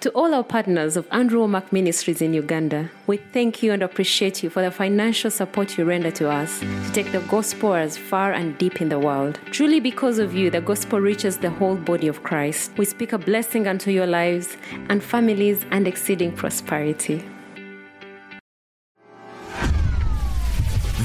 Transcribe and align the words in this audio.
To 0.00 0.08
all 0.12 0.32
our 0.32 0.42
partners 0.42 0.96
of 0.96 1.06
Andrew 1.12 1.40
Wommack 1.40 1.72
Ministries 1.72 2.22
in 2.22 2.32
Uganda, 2.32 2.88
we 3.06 3.18
thank 3.18 3.62
you 3.62 3.72
and 3.72 3.82
appreciate 3.82 4.42
you 4.42 4.48
for 4.48 4.62
the 4.62 4.70
financial 4.70 5.30
support 5.30 5.76
you 5.76 5.84
render 5.84 6.10
to 6.12 6.30
us 6.30 6.60
to 6.60 6.90
take 6.94 7.12
the 7.12 7.20
gospel 7.28 7.74
as 7.74 7.98
far 7.98 8.32
and 8.32 8.56
deep 8.56 8.80
in 8.80 8.88
the 8.88 8.98
world. 8.98 9.38
Truly, 9.50 9.78
because 9.78 10.18
of 10.18 10.32
you, 10.32 10.48
the 10.48 10.62
gospel 10.62 11.02
reaches 11.02 11.36
the 11.36 11.50
whole 11.50 11.76
body 11.76 12.08
of 12.08 12.22
Christ. 12.22 12.72
We 12.78 12.86
speak 12.86 13.12
a 13.12 13.18
blessing 13.18 13.68
unto 13.68 13.90
your 13.90 14.06
lives 14.06 14.56
and 14.88 15.04
families 15.04 15.66
and 15.70 15.86
exceeding 15.86 16.32
prosperity. 16.32 17.22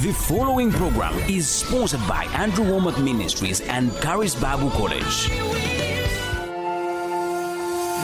The 0.05 0.13
following 0.13 0.71
program 0.71 1.15
is 1.29 1.49
sponsored 1.49 2.07
by 2.07 2.25
Andrew 2.35 2.63
Wommack 2.63 3.03
Ministries 3.03 3.59
and 3.59 3.91
Charis 4.01 4.35
Bible 4.35 4.69
College. 4.69 5.29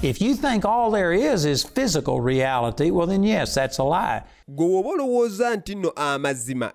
If 0.00 0.20
you 0.22 0.34
think 0.36 0.64
all 0.64 0.92
there 0.92 1.12
is 1.12 1.44
is 1.44 1.64
physical 1.64 2.20
reality, 2.20 2.90
well, 2.92 3.06
then 3.08 3.24
yes, 3.24 3.54
that's 3.54 3.78
a 3.78 3.82
lie. 3.84 4.22
gwe 4.48 4.82
olowooza 4.84 5.56
nti 5.56 5.74
nno 5.74 5.90
amazima 5.96 6.72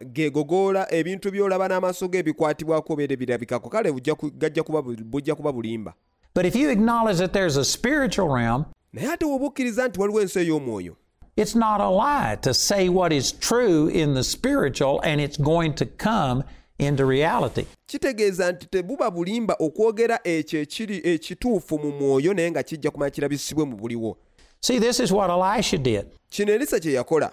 ebintu 0.89 1.31
by'olaba 1.31 1.67
n'amaaso 1.67 2.07
ge 2.07 2.17
ebikwatibwako 2.19 2.93
obeera 2.93 3.13
ebirabikako 3.13 3.69
kale 3.69 3.91
bujja 3.91 4.15
ku- 4.15 4.31
gajja 4.31 4.63
kuba 4.63 4.81
bu- 4.81 5.03
bujja 5.03 5.35
kuba 5.35 5.51
bulimba 5.51 5.93
But 6.33 6.45
if 6.45 6.55
you 6.55 6.69
acknowledge 6.69 7.17
that 7.19 7.31
there's 7.33 7.57
a 7.57 7.63
spiritual 7.65 8.27
realm, 8.29 8.65
naye 8.93 9.07
ate 9.13 9.25
woba 9.25 9.45
okkiriza 9.45 9.87
nti 9.87 9.99
waliwo 10.01 10.21
ensi 10.21 10.39
ey'omwoyo 10.39 10.95
it's 11.35 11.55
not 11.55 11.81
a 11.81 11.89
lie 11.89 12.35
to 12.41 12.53
say 12.53 12.89
what 12.89 13.11
is 13.13 13.31
true 13.39 13.87
in 13.87 14.13
the 14.13 14.23
spiritual 14.23 14.99
and 15.03 15.21
it's 15.21 15.37
going 15.41 15.73
to 15.73 15.85
come 15.85 16.43
into 16.85 17.05
reality. 17.05 17.65
kitegeeza 17.85 18.51
nti 18.51 18.65
tebuba 18.65 19.11
bulimba 19.11 19.55
okwogera 19.59 20.19
ekyo 20.23 20.59
ekiri 20.61 21.01
ekituufu 21.03 21.79
mu 21.79 21.91
mwoyo 21.91 22.33
naye 22.33 22.51
nga 22.51 22.63
kijja 22.63 22.91
kumala 22.91 23.11
kirabisibwe 23.11 23.65
mu 23.65 23.75
buliwo 23.77 24.17
See, 24.61 24.79
this 24.79 24.99
is 24.99 25.11
what 25.11 25.29
Elisha 25.29 25.77
did. 25.77 26.05
kino 26.29 26.53
erisa 26.53 26.79
kye 26.79 26.93
yakola 26.93 27.31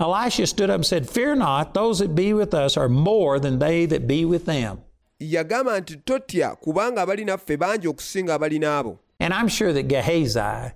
Elisha 0.00 0.46
stood 0.46 0.68
up 0.70 0.74
and 0.74 0.84
said, 0.86 1.08
Fear 1.08 1.36
not, 1.36 1.72
those 1.74 2.00
that 2.00 2.14
be 2.14 2.34
with 2.34 2.52
us 2.54 2.76
are 2.76 2.88
more 2.88 3.38
than 3.40 3.58
they 3.58 3.86
that 3.86 4.06
be 4.06 4.24
with 4.24 4.44
them. 4.46 4.78
yagamba 5.20 5.80
nti 5.80 5.96
totya 5.96 6.56
kubanga 6.56 7.02
abali 7.02 7.24
naffe 7.24 7.56
bangi 7.56 7.88
okusinga 7.88 8.34
abali 8.34 8.58
n'abo 8.58 8.98
And 9.20 9.32
I'm 9.34 9.48
sure 9.48 9.72
that 9.72 9.88
Gehazi 9.88 10.72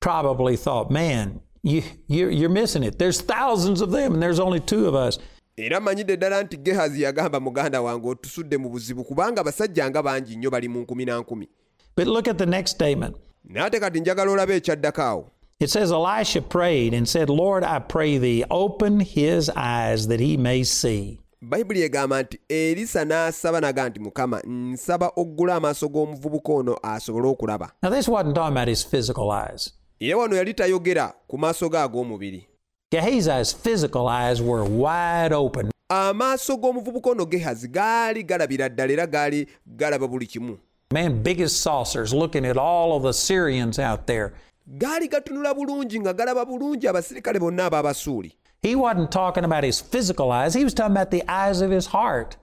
probably 0.00 0.56
thought, 0.56 0.90
man, 0.90 1.40
you, 1.62 1.82
you're, 2.06 2.30
you're 2.30 2.50
missing 2.50 2.82
it. 2.82 2.98
There's 2.98 3.20
thousands 3.22 3.80
of 3.80 3.90
them 3.90 4.12
and 4.14 4.22
there's 4.22 4.38
only 4.38 4.60
two 4.60 4.86
of 4.86 4.94
us. 4.94 5.18
Era 5.58 5.80
mmanyidde 5.80 6.16
ddala 6.16 6.42
nti 6.42 6.56
gehazi 6.56 7.02
yagamba 7.02 7.40
muganda 7.40 7.82
wange 7.82 8.08
otusudde 8.08 8.56
mu 8.58 8.68
buzibu 8.70 9.04
kubanga 9.04 9.40
abasajja 9.40 9.90
nga 9.90 10.02
bangi 10.02 10.36
nnyo 10.36 10.50
bali 10.50 10.68
mu 10.68 10.80
nkumi 10.80 11.04
na 11.04 11.18
nkumi 11.18 11.48
But 11.96 12.06
look 12.06 12.28
at 12.28 12.38
the 12.38 12.46
next 12.46 12.70
statement. 12.74 13.16
naye 13.44 13.66
ate 13.66 13.80
kati 13.80 14.00
njagala 14.00 14.30
olabe 14.32 14.56
ekyaddako 14.56 15.02
awo 15.02 15.30
It 15.60 15.70
says, 15.70 15.90
Elisha 15.90 16.40
prayed 16.40 16.94
and 16.94 17.08
said, 17.08 17.28
Lord, 17.28 17.64
I 17.64 17.80
pray 17.80 18.16
thee, 18.18 18.44
open 18.48 19.00
his 19.00 19.50
eyes 19.56 20.06
that 20.06 20.20
he 20.20 20.36
may 20.36 20.62
see. 20.64 21.20
bayibuli 21.42 21.82
egamba 21.82 22.22
nti 22.22 22.38
erisa 22.48 23.04
n'asaba 23.04 23.60
naga 23.60 23.88
nti 23.88 24.00
mukama 24.00 24.40
nsaba 24.46 25.12
oggula 25.16 25.54
amaaso 25.54 25.88
g'omuvubuka 25.88 26.52
ono 26.52 26.78
asobole 26.82 27.28
okulaba 27.28 27.72
Now, 27.82 27.90
this 27.90 28.08
wasn't 28.08 28.34
talking 28.34 28.52
about 28.56 28.68
his 28.68 28.84
physical 28.86 29.30
eyes. 29.30 29.72
era 30.00 30.16
wano 30.16 30.36
yali 30.36 30.54
tayogera 30.54 31.14
ku 31.28 31.38
maaso 31.38 31.68
ge 31.68 31.78
ag'omubiri 31.78 32.46
Gehazi's 32.90 33.52
physical 33.52 34.08
eyes 34.08 34.40
were 34.40 34.64
wide 34.64 35.32
open. 35.32 35.70
amaaso 35.90 36.56
g'omuvubuka 36.56 37.10
ono 37.10 37.26
gehazi 37.26 37.68
gaali 37.68 38.22
galabira 38.24 38.68
ddala 38.68 38.92
era 38.92 39.06
gaali 39.06 39.46
galaba 39.66 40.08
buli 40.08 40.26
kimu 40.26 40.58
Man, 40.90 41.22
biggest 41.22 41.60
saucers 41.60 42.14
looking 42.14 42.46
at 42.46 42.56
all 42.56 42.96
of 42.96 43.02
the 43.02 43.12
Syrians 43.12 43.78
out 43.78 44.06
there. 44.06 44.32
gaali 44.78 45.08
gatunula 45.08 45.54
bulungi 45.54 46.00
nga 46.00 46.12
galaba 46.14 46.44
bulungi 46.44 46.88
abasirikale 46.88 47.38
bonna 47.40 47.66
ab'abasuuli 47.70 48.32
He 48.62 48.74
wasn't 48.74 49.10
talking 49.12 49.44
about 49.44 49.64
his 49.64 49.80
physical 49.80 50.32
eyes, 50.32 50.54
he 50.54 50.64
was 50.64 50.74
talking 50.74 50.92
about 50.96 51.10
the 51.10 51.22
eyes 51.28 51.60
of 51.60 51.70
his 51.70 51.86
heart. 51.86 52.36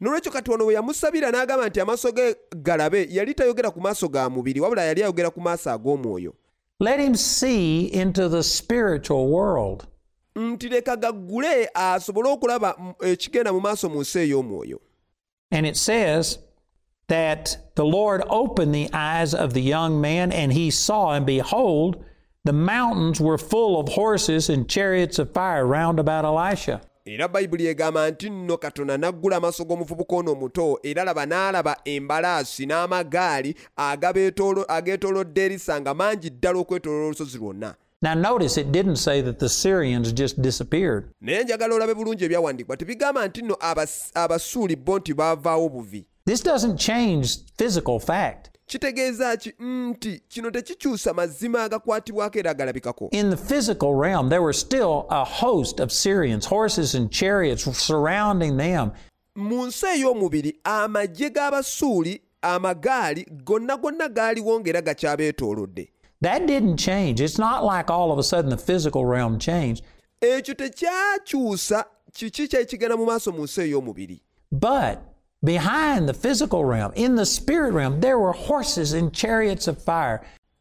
nolwekyo 0.00 0.32
kati 0.32 0.50
wano 0.50 0.64
bwe 0.64 0.74
yamusabira 0.74 1.30
n'agamba 1.30 1.68
nti 1.68 1.80
amaaso 1.80 2.12
ge 2.12 2.36
galabe 2.56 3.06
yali 3.10 3.34
tayogera 3.34 3.70
ku 3.70 3.80
maaso 3.80 4.08
ga 4.08 4.30
mubiri 4.30 4.60
wabula 4.60 4.82
yali 4.84 5.02
ayogera 5.02 5.30
ku 5.30 5.40
maaso 5.40 5.70
ag'omwoyo 5.70 6.32
Let 6.80 6.98
him 7.00 7.14
see 7.14 7.86
into 7.92 8.28
the 8.28 8.42
spiritual 8.42 9.28
world. 9.28 9.86
Nti 10.36 10.68
leka 10.68 10.96
gaggule 10.96 11.68
asobole 11.74 12.28
okulaba 12.28 12.74
mm, 12.78 12.92
ekigenda 13.00 13.52
mu 13.52 13.60
maaso 13.60 13.88
mu 13.88 14.00
nsi 14.00 14.18
ey'omwoyo 14.18 14.78
And 15.50 15.66
it 15.66 15.76
says 15.76 16.38
that 17.08 17.58
the 17.74 17.84
Lord 17.84 18.22
opened 18.30 18.74
the 18.74 18.88
eyes 18.94 19.34
of 19.34 19.52
the 19.52 19.60
young 19.60 20.00
man, 20.00 20.32
and 20.32 20.50
he 20.50 20.70
saw, 20.70 21.12
and 21.12 21.26
behold, 21.26 22.02
the 22.44 22.54
mountains 22.54 23.20
were 23.20 23.36
full 23.36 23.78
of 23.78 23.88
horses 23.90 24.48
and 24.48 24.66
chariots 24.66 25.18
of 25.18 25.30
fire 25.34 25.66
round 25.66 25.98
about 26.00 26.24
Elisha. 26.24 26.80
era 27.04 27.28
bayibuli 27.28 27.66
egamba 27.66 28.10
nti 28.10 28.30
nno 28.30 28.56
katonda 28.56 28.96
n'aggula 28.96 29.36
amaaso 29.36 29.64
g'omuvubuka 29.64 30.16
ono 30.16 30.32
omuto 30.32 30.78
era 30.82 31.04
laba 31.04 31.26
n'alaba 31.26 31.76
embalaasi 31.84 32.66
n'amagaali 32.66 33.54
ageetoolodde 33.76 35.44
erisa 35.44 35.80
nga 35.80 35.94
mangi 35.94 36.30
ddala 36.30 36.58
okwetooloola 36.58 37.06
olusozi 37.06 37.38
lwonna 37.38 37.74
Now, 38.02 38.14
notice 38.14 38.56
it 38.60 38.72
didn't 38.72 38.96
say 38.96 39.22
that 39.22 39.38
the 39.38 39.48
Syrians 39.48 40.12
just 40.12 40.40
disappeared. 40.40 41.04
naye 41.20 41.44
njagala 41.44 41.74
olabe 41.74 41.94
bulungi 41.94 42.24
ebyawandiikibwa 42.24 42.76
tebigamba 42.76 43.26
nti 43.28 43.42
nno 43.42 43.54
Abas- 43.54 44.10
abasuuli 44.14 44.76
bo 44.76 44.98
nti 44.98 45.14
baavaawo 45.14 45.68
buvi 45.68 46.06
This 46.26 46.42
doesn't 46.44 46.76
change 46.78 47.28
physical 47.58 47.98
fact. 48.00 48.48
kitegeeza 48.66 49.36
ki 49.36 49.52
nti 49.60 50.22
kino 50.28 50.50
tekikyusa 50.50 51.14
mazima 51.14 51.62
agakwatibwako 51.64 52.38
era 52.38 52.50
agalabikako 52.50 53.08
In 53.12 53.30
the 53.30 53.36
physical 53.36 53.94
realm, 53.94 54.28
there 54.28 54.42
were 54.42 54.52
still 54.54 55.04
a 55.10 55.24
host 55.24 55.80
of 55.80 55.90
Syrians, 55.92 56.46
horses 56.46 56.94
and 56.94 57.10
chariots 57.10 57.62
surrounding 57.86 58.56
them. 58.56 58.90
mu 59.36 59.66
nsi 59.66 59.86
ey'omubiri 59.86 60.58
amagye 60.64 61.30
g'abasuuli 61.30 62.20
amagaali 62.42 63.26
gonna 63.44 63.76
gonna 63.76 64.08
gaaliwo 64.08 64.60
ng'era 64.60 64.80
gakyabeetoolodde 64.82 65.91
That 66.22 66.46
didn't 66.46 66.76
change. 66.78 67.20
It's 67.20 67.38
not 67.38 67.64
like 67.64 67.90
all 67.90 68.12
of 68.12 68.18
a 68.18 68.22
sudden 68.22 68.50
the 68.50 68.56
physical 68.56 69.04
realm 69.04 69.38
changed. 69.38 69.84
ekyo 70.20 70.54
tekyakyusa 70.54 71.84
kiki 72.12 72.48
kyekigenda 72.48 72.96
mu 72.96 73.06
maaso 73.06 73.32
mu 73.32 73.42
nsi 73.44 73.60
ey'omubiri 73.62 74.20
But 74.52 74.98
behind 75.42 76.08
the 76.08 76.14
physical 76.14 76.64
realm, 76.64 76.92
in 76.94 77.16
the 77.16 77.26
spirit 77.26 77.72
realm, 77.74 78.00
there 78.00 78.18
were 78.18 78.32
horses 78.32 78.92
and 78.92 79.12
chariots 79.12 79.66
of 79.68 79.82
fire. 79.82 80.20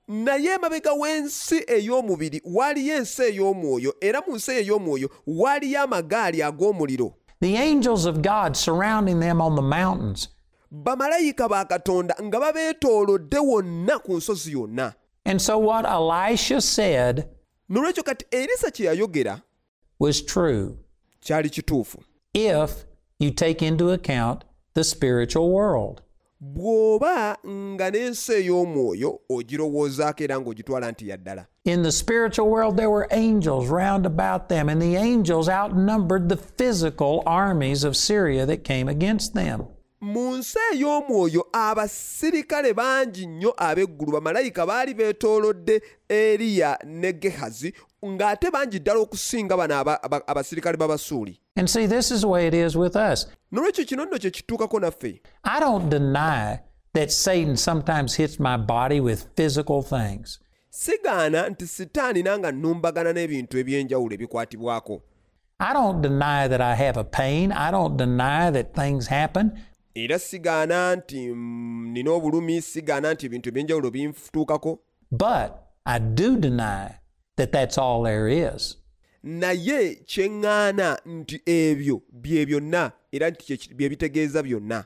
naye 0.09 0.49
emabega 0.57 0.91
w'ensi 0.97 1.61
ey'omubiri 1.67 2.41
waliyo 2.45 2.95
ensi 2.97 3.21
ey'omwoyo 3.23 3.93
era 4.01 4.21
mu 4.27 4.35
nsi 4.35 4.51
ey'omwoyo 4.51 5.09
waliyo 5.27 5.81
amagaali 5.83 6.41
ag'omuliro 6.43 7.13
The 7.39 7.55
angels 7.57 8.05
of 8.05 8.21
God 8.21 8.55
surrounding 8.57 9.19
them 9.19 9.41
on 9.41 9.55
the 9.55 9.61
mountains. 9.61 10.27
bamalayika 10.71 11.49
ba 11.49 11.65
katonda 11.65 12.15
nga 12.23 12.39
babeetoolodde 12.39 13.39
wonna 13.39 13.99
ku 13.99 14.17
nsozi 14.17 14.51
yonna 14.51 14.93
And 15.25 15.41
so 15.41 15.57
what 15.57 15.85
Elisha 15.85 16.61
said 16.61 17.27
nolwekyo 17.69 18.03
kati 18.03 18.25
erisa 18.31 18.71
kye 18.71 18.85
yayogera 18.85 19.41
was 19.99 20.21
true 20.25 20.77
kyali 21.21 21.49
kituufu 21.49 22.03
if 22.33 22.85
you 23.19 23.31
take 23.31 23.61
into 23.65 23.91
account 23.91 24.43
the 24.73 24.83
spiritual 24.83 25.51
world. 25.51 26.01
bw'oba 26.41 27.37
nga 27.45 27.91
n'ensi 27.91 28.33
ey'omwoyo 28.33 29.19
ogirowoozaako 29.29 30.23
era 30.23 30.39
ng'ogitwala 30.39 30.91
nti 30.91 31.09
yaddala 31.09 31.45
In 31.65 31.83
the 31.83 31.91
spiritual 31.91 32.49
world, 32.49 32.75
there 32.77 32.89
were 32.89 33.07
angels 33.11 33.67
round 33.69 34.05
about 34.07 34.49
them, 34.49 34.67
and 34.67 34.81
the 34.81 34.95
angels 34.95 35.47
outnumbered 35.47 36.27
the 36.29 36.37
physical 36.37 37.21
armies 37.27 37.83
of 37.83 37.95
Syria 37.95 38.47
that 38.47 38.63
came 38.63 38.87
against 38.89 39.35
them. 39.35 39.67
Mu 40.01 40.37
nsi 40.37 40.57
ey'omwoyo 40.73 41.45
abasirikale 41.53 42.73
bangi 42.73 43.25
nnyo 43.25 43.53
ab'eggulu 43.57 44.11
bamalayika 44.11 44.65
baali 44.65 44.93
beetoolodde 44.93 45.81
eriya 46.09 46.77
ne 46.85 47.13
gehazi 47.13 47.73
ng'ate 48.05 48.51
bangi 48.51 48.79
ddala 48.79 48.99
okusinga 48.99 49.57
bano 49.57 49.75
aba- 49.75 50.03
aba- 50.03 50.27
abasirikale 50.27 50.77
b'abasuuli 50.77 51.37
And 51.57 51.69
see, 51.69 51.85
this 51.85 52.11
is 52.11 52.21
the 52.21 52.27
way 52.27 52.47
it 52.47 52.53
is 52.53 52.75
with 52.75 52.95
us. 52.95 53.27
nolwekyo 53.51 53.85
kino 53.85 54.05
nno 54.05 54.17
kye 54.17 54.31
kituukako 54.31 54.79
naffe 54.79 55.21
I 55.43 55.59
don't 55.59 55.89
deny 55.89 56.59
that 56.93 57.11
Satan 57.11 57.57
sometimes 57.57 58.15
hits 58.15 58.39
my 58.39 58.57
body 58.57 58.99
with 58.99 59.25
physical 59.35 59.81
things. 59.83 60.39
sigaana 60.69 61.49
nti 61.49 61.67
sitaani 61.67 62.23
nanga 62.23 62.51
nnumbagana 62.51 63.13
n'ebintu 63.13 63.57
eby'enjawulo 63.57 64.13
ebikwatibwako 64.15 65.01
I 65.59 65.73
don't 65.73 66.01
deny 66.01 66.47
that 66.47 66.59
I 66.61 66.73
have 66.75 66.97
a 66.99 67.03
pain. 67.03 67.51
I 67.51 67.69
don't 67.71 67.95
deny 67.95 68.49
that 68.51 68.73
things 68.73 69.07
happen. 69.07 69.51
Era 69.95 70.19
sigaana 70.19 70.95
nti 70.95 71.29
mm, 71.29 71.87
nina 71.91 72.11
obulumi 72.11 72.61
sigaana 72.61 73.13
nti 73.13 73.25
ebintu 73.25 73.49
eby'enjawulo 73.49 73.91
bintuukako 73.91 74.79
But 75.11 75.51
I 75.85 75.99
do 75.99 76.37
deny 76.37 76.99
that 77.35 77.51
that's 77.51 77.77
all 77.77 78.03
there 78.03 78.27
is. 78.29 78.77
naye 79.23 79.95
kye 80.05 80.27
ŋŋaana 80.29 80.97
nti 81.05 81.41
ebyo 81.45 82.01
bye 82.11 82.45
byonna 82.45 82.91
era 83.11 83.29
nti 83.29 83.73
bye 83.75 83.89
bitegeeza 83.89 84.43
byonna 84.43 84.85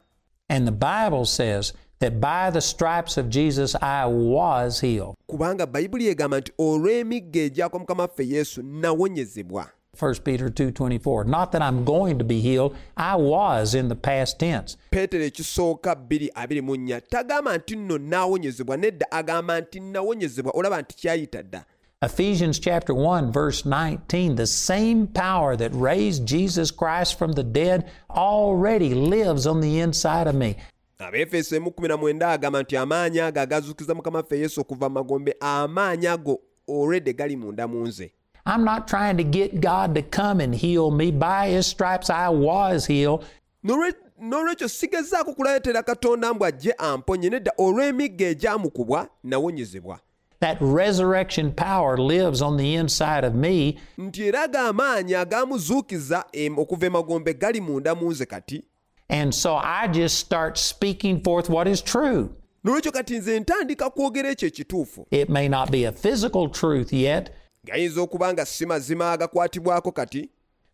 And 0.50 0.68
the 0.68 0.72
Bible 0.72 1.26
says 1.26 1.74
that 2.00 2.20
by 2.20 2.52
the 2.52 2.62
stripes 2.62 3.18
of 3.18 3.30
Jesus 3.30 3.76
I 3.82 4.06
was 4.06 4.82
healed. 4.82 5.16
kubanga 5.28 5.66
bayibuli 5.66 6.08
egamba 6.08 6.40
nti 6.40 6.52
olw'emigga 6.58 7.40
egyakwa 7.42 7.80
mukama 7.80 8.04
waffe 8.04 8.28
yesu 8.28 8.64
nawonyezebwa 8.64 9.70
1 9.96 10.16
Peter 10.24 10.50
2:24. 10.50 11.26
Not 11.26 11.52
that 11.52 11.62
I'm 11.62 11.84
going 11.86 12.18
to 12.20 12.26
be 12.26 12.40
healed, 12.42 12.76
I 12.98 13.16
was 13.16 13.74
in 13.76 13.88
the 13.90 13.96
past 13.96 14.40
tense. 14.40 14.78
peetero 14.92 15.24
ekisooka 15.24 15.94
224 15.94 17.02
tagamba 17.02 17.58
nti 17.58 17.76
nno 17.76 17.98
naawonyezebwa 17.98 18.78
nedda 18.78 19.12
agamba 19.12 19.62
nti 19.62 19.80
nawonyezebwa 19.80 20.52
olaba 20.56 20.82
nti 20.82 20.96
kyayita 20.96 21.44
dda 21.44 21.66
Ephesians 22.02 22.60
chapter 22.60 22.94
1 22.94 23.32
verse 23.32 23.64
19, 23.64 24.36
the 24.36 24.46
same 24.46 25.08
power 25.08 25.56
that 25.56 25.72
raised 25.74 26.26
Jesus 26.26 26.70
Christ 26.70 27.18
from 27.18 27.32
the 27.32 27.44
dead 27.44 27.90
already 28.10 28.94
lives 28.94 29.48
on 29.48 29.62
the 29.62 29.80
inside 29.80 30.28
of 30.28 30.36
me. 30.36 30.56
abeefeso 31.00 31.56
119 31.56 32.24
agamba 32.24 32.62
nti 32.62 32.78
amaanyi 32.78 33.20
ago 33.20 33.42
agazuukiza 33.42 33.96
mukama 33.96 34.18
waffe 34.20 34.40
yesu 34.40 34.62
okuva 34.62 34.90
mu 34.90 34.94
magombe 34.94 35.36
amaanyi 35.40 36.08
ago 36.08 36.40
olwedde 36.68 37.14
gali 37.14 37.36
munda 37.38 37.68
mu 37.68 37.88
nze 37.88 38.12
I'm 38.46 38.64
not 38.64 38.88
trying 38.88 39.18
to 39.18 39.24
get 39.24 39.60
God 39.62 39.96
to 39.96 40.02
come 40.04 40.40
and 40.44 40.54
heal 40.56 40.92
me. 40.92 41.12
By 41.12 41.48
his 41.50 41.66
stripes 41.68 42.10
I 42.10 42.30
was 42.30 42.86
healed. 42.88 43.24
N'olwe- 43.64 43.94
n'olwekyo 44.22 44.68
sigezaako 44.70 45.34
kuleetera 45.34 45.84
katonda 45.84 46.34
mbu 46.34 46.46
ajje 46.46 46.72
amponye 46.78 47.30
nedda 47.30 47.52
olw'emigga 47.58 48.26
egyamukubwa 48.28 49.08
nawonyezebwa 49.24 50.00
That 50.40 50.58
resurrection 50.62 51.52
power 51.52 51.98
lives 51.98 52.42
on 52.42 52.58
the 52.58 52.74
inside 52.76 53.24
of 53.28 53.34
me, 53.34 53.78
nti 53.98 54.24
era 54.28 54.42
ag'amaanyi 54.44 55.16
agamuzuukiza 55.16 56.26
okuva 56.58 56.86
emagombe 56.86 57.34
gali 57.34 57.62
munda 57.62 57.96
mu 57.96 58.12
nze 58.12 58.26
kati 58.26 58.64
and 59.10 59.34
so 59.34 59.56
I 59.56 59.88
just 59.88 60.18
start 60.20 60.58
speaking 60.58 61.24
forth 61.24 61.50
what 61.50 61.68
is 61.68 61.82
true. 61.84 62.30
n'olwekyo 62.66 62.92
kati 62.92 63.18
nze 63.18 63.40
ntandika 63.40 63.90
kwogera 63.90 64.30
ekyo 64.30 64.48
ekituufu 64.48 65.08
It 65.12 65.30
may 65.30 65.50
not 65.50 65.72
be 65.72 65.86
a 65.88 65.92
physical 65.92 66.50
truth 66.50 66.94
yet, 66.94 67.30
gayinza 67.66 68.02
okuba 68.02 68.34
nga 68.34 68.46
si 68.46 68.66
mazima 68.66 69.12
agakwatibwako 69.12 69.92
kati 69.92 70.30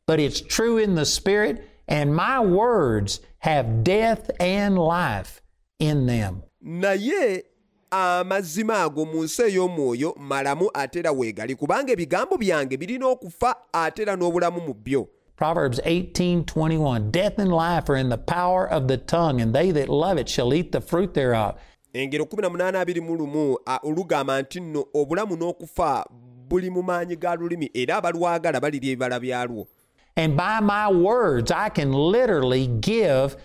but 0.08 0.20
it's 0.20 0.42
true 0.42 0.78
in 0.78 0.96
the 0.96 1.06
spirit, 1.06 1.64
and 1.88 2.14
my 2.14 2.40
words 2.40 3.22
have 3.40 3.84
death 3.84 4.30
and 4.40 4.78
life 4.78 5.42
in 5.80 6.06
them. 6.06 6.44
naye 6.62 7.44
amazima 7.92 8.84
ago 8.84 9.06
mu 9.06 9.24
nsi 9.24 9.42
ey'omwoyo 9.42 10.16
malamu 10.20 10.70
ate 10.74 11.00
era 11.00 11.12
weegali 11.12 11.56
kubanga 11.56 11.94
ebigambo 11.94 12.38
byange 12.38 12.78
birina 12.78 13.08
okufa 13.08 13.56
ate 13.74 14.02
era 14.02 14.16
n'obulamu 14.16 14.62
mu 14.62 14.74
byo 14.74 15.08
Proverbs 15.36 15.80
18:21 15.80 17.12
Death 17.12 17.40
and 17.40 17.52
life 17.52 17.90
are 17.90 18.00
in 18.00 18.10
the 18.10 18.18
power 18.18 18.70
of 18.70 18.88
the 18.88 18.98
tongue 18.98 19.42
and 19.42 19.56
they 19.56 19.72
that 19.72 19.90
love 19.90 20.20
it 20.20 20.30
shall 20.30 20.54
eat 20.54 20.72
the 20.72 20.82
fruit 20.82 21.14
thereof. 21.14 21.56
engero 21.94 22.26
1821 22.26 23.58
olugamba 23.84 24.42
nti 24.42 24.60
nno 24.60 24.86
obulamu 24.94 25.36
n'okufa 25.36 26.06
buli 26.52 26.70
mu 26.70 26.84
maanyi 26.84 27.16
ga 27.16 27.36
lulimi 27.40 27.72
era 27.74 27.96
abalwagala 28.04 28.60
balirya 28.60 28.92
ebibala 28.92 29.20
byalwo 29.20 29.64
And 30.18 30.36
by 30.36 30.60
my 30.60 30.92
words 30.92 31.52
I 31.52 31.70
can 31.70 31.94
literally 31.94 32.68
give 32.68 33.38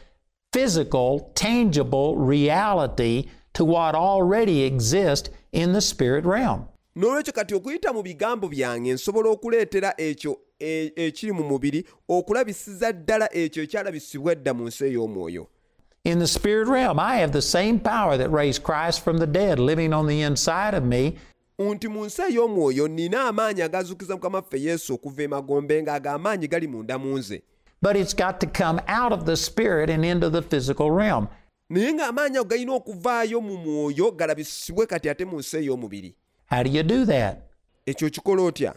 physical 0.52 1.30
tangible 1.34 2.16
reality 2.16 3.28
to 3.54 3.64
what 3.64 3.94
already 3.94 4.62
exists 4.64 5.30
in 5.52 5.72
the 5.72 5.80
spirit 5.80 6.24
realm. 6.24 6.66
n'olwekyo 6.96 7.32
kati 7.32 7.54
okuyita 7.54 7.92
mu 7.92 8.02
bigambo 8.02 8.48
byange 8.48 8.92
nsobola 8.92 9.30
okuleetera 9.30 9.94
ekyo 10.00 10.38
ekiri 10.96 11.32
mu 11.32 11.44
mubiri 11.44 11.84
okulabisiza 12.08 12.92
ddala 12.92 13.28
ekyo 13.36 13.62
ekyalabisibwa 13.62 14.32
edda 14.32 14.54
mu 14.54 14.64
nsi 14.66 14.84
ey'omwoyo 14.84 15.46
In 16.04 16.18
the 16.18 16.26
spirit 16.26 16.68
realm 16.68 16.98
I 17.00 17.16
have 17.16 17.32
the 17.32 17.42
same 17.42 17.78
power 17.80 18.16
that 18.16 18.30
raised 18.30 18.62
Christ 18.62 19.04
from 19.04 19.18
the 19.18 19.26
dead 19.26 19.58
living 19.58 19.92
on 19.92 20.06
the 20.06 20.22
inside 20.22 20.72
of 20.74 20.84
me 20.84 21.16
nti 21.58 21.88
mu 21.88 22.04
nsi 22.04 22.22
ey'omwoyo 22.22 22.88
nina 22.88 23.24
amaanyi 23.24 23.62
agazuukiza 23.62 24.14
mukama 24.14 24.38
waffe 24.38 24.60
yesu 24.60 24.94
okuva 24.94 25.22
emagombe 25.22 25.82
ng'ag'amaanyi 25.82 26.48
gali 26.48 26.66
munda 26.68 26.98
mu 26.98 27.18
nze 27.18 27.42
but 27.82 27.96
it's 27.96 28.16
got 28.16 28.40
to 28.40 28.46
come 28.64 28.80
out 28.88 29.12
of 29.12 29.24
the 29.24 29.36
spirit 29.36 29.90
and 29.90 30.04
into 30.04 30.30
the 30.30 30.42
physical 30.42 30.90
realm. 30.90 31.26
naye 31.70 31.92
ng'amaanyi 31.92 32.36
ago 32.38 32.44
galina 32.48 32.72
okuvaayo 32.72 33.40
mu 33.40 33.56
mwoyo 33.56 34.10
galabisibwe 34.10 34.86
kati 34.86 35.08
ate 35.08 35.24
mu 35.24 35.38
nsi 35.38 35.56
ey'omubiri 35.56 36.14
How 36.50 36.62
do 36.62 36.70
you 36.70 36.82
do 36.82 37.04
that? 37.04 37.36
ekyo 37.86 38.10
kikola 38.10 38.42
otya 38.42 38.74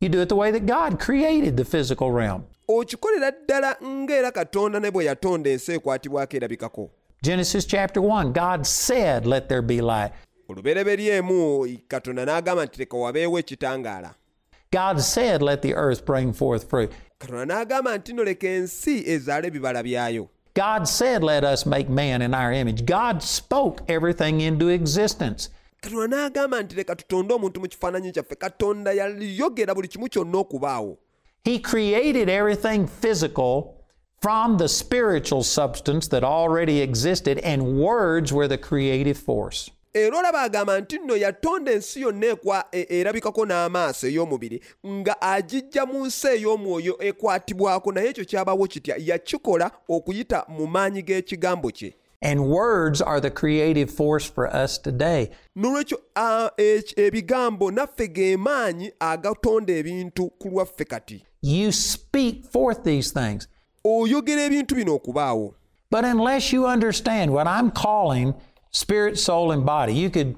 You 0.00 0.08
do 0.10 0.20
it 0.22 0.28
the 0.28 0.36
way 0.36 0.52
that 0.52 0.66
God 0.66 0.98
created 1.00 1.56
the 1.56 1.64
physical 1.64 2.10
realm. 2.10 2.42
okikolera 2.68 3.30
ddala 3.30 3.76
ng'era 3.84 4.30
katonda 4.32 4.80
ne 4.80 4.90
bwe 4.90 5.04
yatonda 5.04 5.50
ensi 5.50 5.72
ekwatibwako 5.72 6.36
erabikako 6.36 6.90
Genesis 7.22 7.66
chapter 7.66 8.02
1 8.02 8.32
God 8.32 8.66
said, 8.66 9.26
Let 9.26 9.48
there 9.48 9.62
be 9.62 9.80
light. 9.80 10.12
Katonda 11.88 12.24
n'agamba 12.24 12.64
nti 12.64 12.78
leka 12.78 12.96
wabeewo 12.96 13.38
ekitangaala 13.38 14.14
God 14.72 15.00
said, 15.00 15.42
Let 15.42 15.62
the 15.62 15.74
earth 15.74 16.04
bring 16.04 16.32
forth 16.32 16.68
fruit. 16.68 16.90
katonda 17.18 17.44
n'agamba 17.46 17.98
nti 17.98 18.12
no 18.12 18.24
leka 18.24 18.48
ensi 18.48 19.02
ezaala 19.10 19.46
ebibala 19.46 19.82
byayo 19.82 20.28
God 20.54 20.88
said, 20.88 21.22
Let 21.22 21.44
us 21.44 21.66
make 21.66 21.88
man 21.90 22.22
in 22.22 22.32
our 22.34 22.50
image. 22.52 22.86
God 22.86 23.22
spoke 23.22 23.82
everything 23.88 24.40
into 24.40 24.68
existence. 24.68 25.50
katonda 25.80 26.06
n'agamba 26.16 26.62
nti 26.62 26.76
leka 26.76 26.96
tutonde 26.96 27.34
omuntu 27.34 27.60
mu 27.60 27.68
kifaananyi 27.68 28.12
kyaffe 28.12 28.34
katonda 28.34 28.92
yayogera 28.92 29.74
buli 29.74 29.88
kimu 29.88 30.08
kyonna 30.08 30.38
okubaawo 30.38 30.98
He 31.44 31.58
created 31.60 32.28
everything 32.28 32.86
physical 32.88 33.74
from 34.20 34.56
the 34.58 34.68
spiritual 34.68 35.44
substance 35.44 36.08
that 36.08 36.24
already 36.24 36.80
existed, 36.80 37.38
and 37.38 37.78
words 37.78 38.32
were 38.32 38.48
the 38.48 38.58
creative 38.58 39.16
force. 39.16 39.70
Era 39.96 40.18
olaba 40.18 40.40
agamba 40.42 40.80
nti 40.80 40.98
nno 40.98 41.16
yatonda 41.16 41.72
ensi 41.72 42.00
yonna 42.00 42.36
e- 42.72 42.86
erabikako 43.00 43.46
n'amaaso 43.46 44.06
ey'omubiri 44.08 44.60
nga 44.86 45.20
agijja 45.22 45.86
mu 45.86 46.06
nsi 46.06 46.26
ey'omwoyo 46.26 46.96
ekwatibwako 47.00 47.92
naye 47.92 48.08
ekyo 48.08 48.24
kyabawo 48.24 48.66
kitya 48.66 48.94
yakikola 48.98 49.70
okuyita 49.88 50.44
mu 50.48 50.66
maanyi 50.66 51.02
g'ekigambo 51.02 51.70
kye 51.70 51.94
And 52.22 52.40
words 52.40 53.02
are 53.02 53.20
the 53.20 53.30
creative 53.30 53.90
force 53.90 54.24
for 54.34 54.46
us 54.64 54.78
today. 54.82 55.30
n'olwekyo 55.56 55.98
eki- 56.56 57.00
ebigambo 57.00 57.70
naffe 57.70 58.08
ge 58.08 58.36
maanyi 58.36 58.92
agatonda 59.00 59.72
ebintu 59.72 60.30
ku 60.38 60.48
lwaffe 60.48 60.84
kati 60.84 61.22
You 61.42 61.72
speak 61.72 62.44
forth 62.52 62.82
these 62.84 63.12
things. 63.20 63.48
oyogera 63.84 64.42
ebintu 64.44 64.74
bino 64.74 64.94
okubaawo 64.94 65.54
But 65.90 66.04
unless 66.04 66.52
you 66.52 66.66
understand 66.66 67.30
what 67.30 67.46
I'm 67.46 67.70
calling 67.70 68.34
spirit, 68.76 69.18
soul, 69.18 69.52
and 69.52 69.64
body, 69.64 69.94
you 69.94 70.10
could 70.10 70.36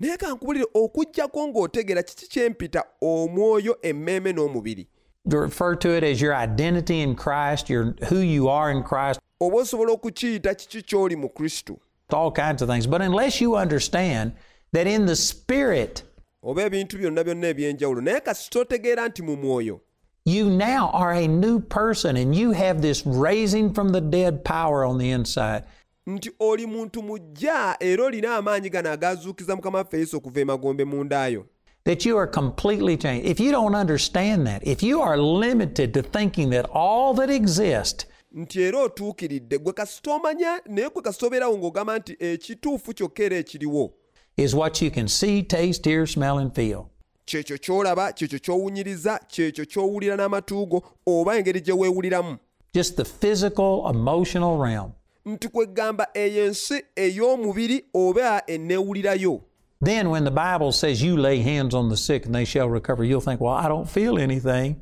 naye 0.00 0.16
kankubulire 0.16 0.64
okugjako 0.74 1.48
ng'otegeera 1.48 2.02
kiki 2.02 2.26
kyempita 2.28 2.82
omwoyo 3.02 3.76
emmeeme 3.82 4.32
n'omubiri? 4.32 4.86
Refer 5.26 5.76
to 5.76 5.96
it 5.96 6.04
as 6.04 6.20
your 6.20 6.34
identity 6.34 7.00
in 7.00 7.14
Christ, 7.14 7.70
your 7.70 7.94
who 8.08 8.18
you 8.18 8.48
are 8.48 8.70
in 8.70 8.82
Christ, 8.82 9.20
oba 9.40 9.56
osobola 9.56 9.92
okukiyita 9.92 10.54
kiki 10.54 10.82
ky'oli 10.82 11.16
mu 11.16 11.28
kristo? 11.28 11.78
All 12.10 12.30
kinds 12.30 12.62
of 12.62 12.68
things. 12.68 12.86
But 12.86 13.02
unless 13.02 13.40
you 13.40 13.56
understand 13.56 14.34
that 14.72 14.86
in 14.86 15.06
the 15.06 15.16
spirit, 15.16 16.02
oba 16.42 16.70
ebintu 16.70 17.00
byonna 17.00 17.24
byonna 17.24 17.54
eby'enjawulo 17.54 18.00
naye 18.00 18.20
kasi 18.20 18.50
totegeera 18.50 19.08
nti 19.08 19.22
mu 19.22 19.36
mwoyo. 19.36 19.80
you 20.26 20.48
now 20.48 20.88
are 20.90 21.12
a 21.12 21.28
new 21.28 21.60
person 21.60 22.16
and 22.16 22.34
you 22.34 22.52
have 22.52 22.80
this 22.80 23.04
raising 23.04 23.74
from 23.74 23.90
the 23.90 24.00
dead 24.00 24.42
power 24.42 24.82
on 24.84 24.96
the 24.96 25.10
inside. 25.10 25.64
Nti 26.06 26.30
oli 26.40 26.66
muntu 26.66 27.02
mujja 27.02 27.76
era 27.80 28.04
olina 28.04 28.36
amaanyi 28.36 28.70
gano 28.70 28.90
agazuukiza 28.90 29.56
mukama 29.56 29.78
waffe 29.78 29.98
yesu 29.98 30.16
okuva 30.16 30.40
emagombe 30.40 30.84
mundaayo 30.84 31.46
That 31.84 32.06
you 32.06 32.18
are 32.18 32.26
completely 32.30 32.96
changed. 32.96 33.26
If 33.26 33.40
you 33.40 33.52
don't 33.52 33.74
understand 33.74 34.46
that, 34.46 34.66
if 34.66 34.82
you 34.82 35.02
are 35.02 35.18
limited 35.18 35.92
to 35.92 36.02
thinking 36.02 36.50
that 36.50 36.66
all 36.72 37.14
that 37.14 37.30
exists 37.30 38.06
nti 38.32 38.62
era 38.62 38.78
otuukiridde 38.80 39.58
gwe 39.58 39.72
kasi 39.72 40.02
tomanya 40.02 40.60
naye 40.66 40.90
gwe 40.90 41.02
kasi 41.02 41.18
tobeerawo 41.18 41.58
ng'ogamba 41.58 41.98
nti 41.98 42.16
ekituufu 42.18 42.94
kyokka 42.94 43.22
era 43.22 43.36
ekiriwo 43.36 43.90
is 44.36 44.54
what 44.54 44.82
you 44.82 44.90
can 44.90 45.08
see, 45.08 45.42
taste, 45.42 45.90
hear, 45.90 46.06
smell, 46.06 46.38
and 46.38 46.54
feel. 46.54 46.84
kyekyo 47.24 47.58
ky'olaba 47.58 48.12
kyekyo 48.12 48.38
ky'owunyiriza 48.38 49.18
kyekyo 49.28 49.64
ky'owulira 49.64 50.16
n'amatu 50.16 50.66
go 50.66 50.82
oba 51.06 51.36
engeri 51.38 51.60
gye 51.60 51.72
weewuliramu 51.72 52.36
Just 52.74 52.96
the 52.96 53.04
physical, 53.04 53.86
emotional 53.90 54.58
realm. 54.58 54.92
Nti 55.26 55.48
kwegamba 55.48 56.08
eyo 56.14 56.44
ensi 56.44 56.82
ey'omubiri 56.96 57.84
oba 57.94 58.42
eneewulirayo 58.46 59.40
then 59.84 60.08
when 60.10 60.24
the 60.24 60.30
Bible 60.30 60.72
says 60.72 61.02
you 61.02 61.16
lay 61.16 61.40
hands 61.42 61.74
on 61.74 61.88
the 61.90 61.96
sick 61.96 62.24
and 62.24 62.34
they 62.34 62.46
shall 62.46 62.70
recover, 62.70 63.04
you'll 63.04 63.20
think, 63.20 63.38
well, 63.40 63.52
I 63.52 63.68
don't 63.68 63.88
feel 63.88 64.18
anything. 64.18 64.76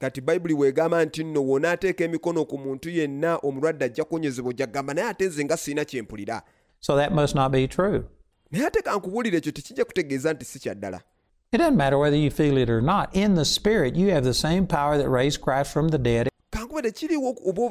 kati 0.00 0.20
bayibuli 0.20 0.54
bw'egamba 0.54 1.04
nti 1.04 1.24
nno 1.24 1.40
w'onaateeka 1.40 2.04
emikono 2.04 2.44
ku 2.44 2.58
muntu 2.58 2.90
yenna 2.90 3.36
omulwadde 3.36 3.84
ajja 3.84 4.04
kuwonyezebwa 4.04 4.50
ojja 4.50 4.66
naye 4.82 5.08
ate 5.08 5.26
nze 5.26 5.44
nga 5.44 5.84
kye 5.84 6.02
mpulira 6.02 6.42
So 6.80 6.96
that 6.96 7.12
must 7.12 7.34
not 7.34 7.52
be 7.52 7.66
true. 7.68 8.04
naye 8.50 8.66
ate 8.66 8.82
kankubuulira 8.82 9.38
ekyo 9.38 9.52
tekijja 9.52 9.84
kutegeeza 9.84 10.32
nti 10.32 10.44
si 10.44 10.58
kya 10.58 10.74
ddala 10.74 11.00
It 11.52 11.60
doesn't 11.60 11.76
matter 11.76 11.98
whether 11.98 12.18
you 12.18 12.30
feel 12.30 12.58
it 12.58 12.68
or 12.68 12.82
not. 12.82 13.16
In 13.16 13.34
the 13.34 13.44
Spirit, 13.44 13.96
you 13.96 14.10
have 14.10 14.22
the 14.22 14.34
same 14.34 14.66
power 14.66 14.98
that 14.98 15.08
raised 15.08 15.40
Christ 15.40 15.72
from 15.72 15.88
the 15.88 15.98
dead. 15.98 16.28
Tekiriwo 16.82 17.36
oba 17.46 17.62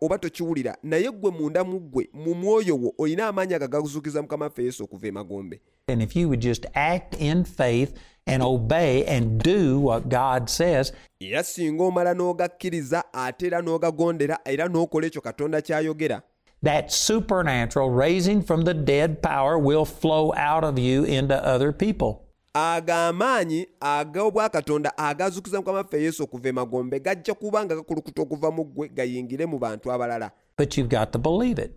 oba 0.00 0.18
tokiwulira 0.18 0.76
naye 0.82 1.10
ggwe 1.12 1.30
munda 1.30 1.64
mu 1.64 1.80
ggwe 1.80 2.08
mu 2.12 2.34
mwoyo 2.34 2.76
wo 2.76 2.94
olina 2.98 3.28
amaanyi 3.28 3.54
ago 3.54 3.68
gakuzuukiza 3.68 4.22
mukama 4.22 4.50
yesu 4.58 4.84
okuva 4.84 5.06
emagombe 5.06 5.60
And 5.88 6.02
if 6.02 6.16
you 6.16 6.28
would 6.28 6.40
just 6.40 6.66
act 6.74 7.14
in 7.20 7.44
faith 7.44 7.94
and 8.26 8.42
obey 8.42 9.04
and 9.06 9.40
do 9.40 9.78
what 9.78 10.08
God 10.08 10.50
says, 10.50 10.92
era 11.20 11.42
singa 11.44 11.84
omala 11.84 12.14
n'ogakkiriza 12.14 13.04
ate 13.12 13.46
era 13.46 13.62
n'ogagondera 13.62 14.38
era 14.44 14.68
n'okola 14.68 15.06
ekyo 15.06 15.20
katonda 15.20 15.62
ky'ayogera 15.62 16.22
that 16.62 16.90
supernatural 16.90 17.90
raising 17.90 18.42
from 18.42 18.62
the 18.62 18.74
dead 18.74 19.22
power 19.22 19.58
will 19.58 19.84
flow 19.84 20.32
out 20.34 20.64
of 20.64 20.78
you 20.78 21.04
into 21.04 21.34
other 21.44 21.72
people. 21.72 22.25
Ago 22.56 22.92
amaanyi 22.92 23.66
ag'obwakatonda 23.80 24.98
agazuukiza 24.98 25.58
mukama 25.58 25.78
waffe 25.78 26.02
yesu 26.02 26.22
okuva 26.22 26.48
emagombe 26.48 27.00
gajja 27.00 27.34
kuba 27.34 27.64
nga 27.64 27.76
gakulukuta 27.76 28.22
okuva 28.22 28.50
mu 28.50 28.64
ggwe 28.64 28.88
gayingire 28.88 29.46
mu 29.46 29.58
bantu 29.58 29.92
abalala 29.92 30.30
But 30.58 30.78
you've 30.78 30.88
got 30.88 31.12
to 31.12 31.18
believe 31.18 31.58
it. 31.58 31.72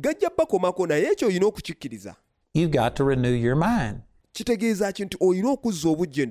Gajja 0.00 0.30
bakomako 0.38 0.86
naye 0.86 1.12
ekyo 1.12 1.28
olina 1.28 1.46
okukikkiriza 1.46 2.16
You've 2.54 2.72
got 2.72 2.94
to 2.94 3.04
renew 3.04 3.34
your 3.34 3.56
mind. 3.56 4.00
kitegeeza 4.32 4.92
ki 4.92 5.04
nti 5.04 5.16
olina 5.20 5.50
okuzza 5.50 5.88
obujja 5.88 6.28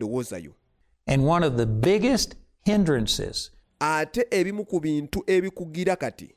And 1.08 1.28
one 1.28 1.44
of 1.48 1.58
the 1.58 1.66
biggest 1.66 2.36
hindrances 2.66 3.52
ate 3.80 4.28
ebimu 4.32 4.66
ku 4.66 4.80
bintu 4.80 5.24
ebikugira 5.28 5.96
kati 5.96 6.30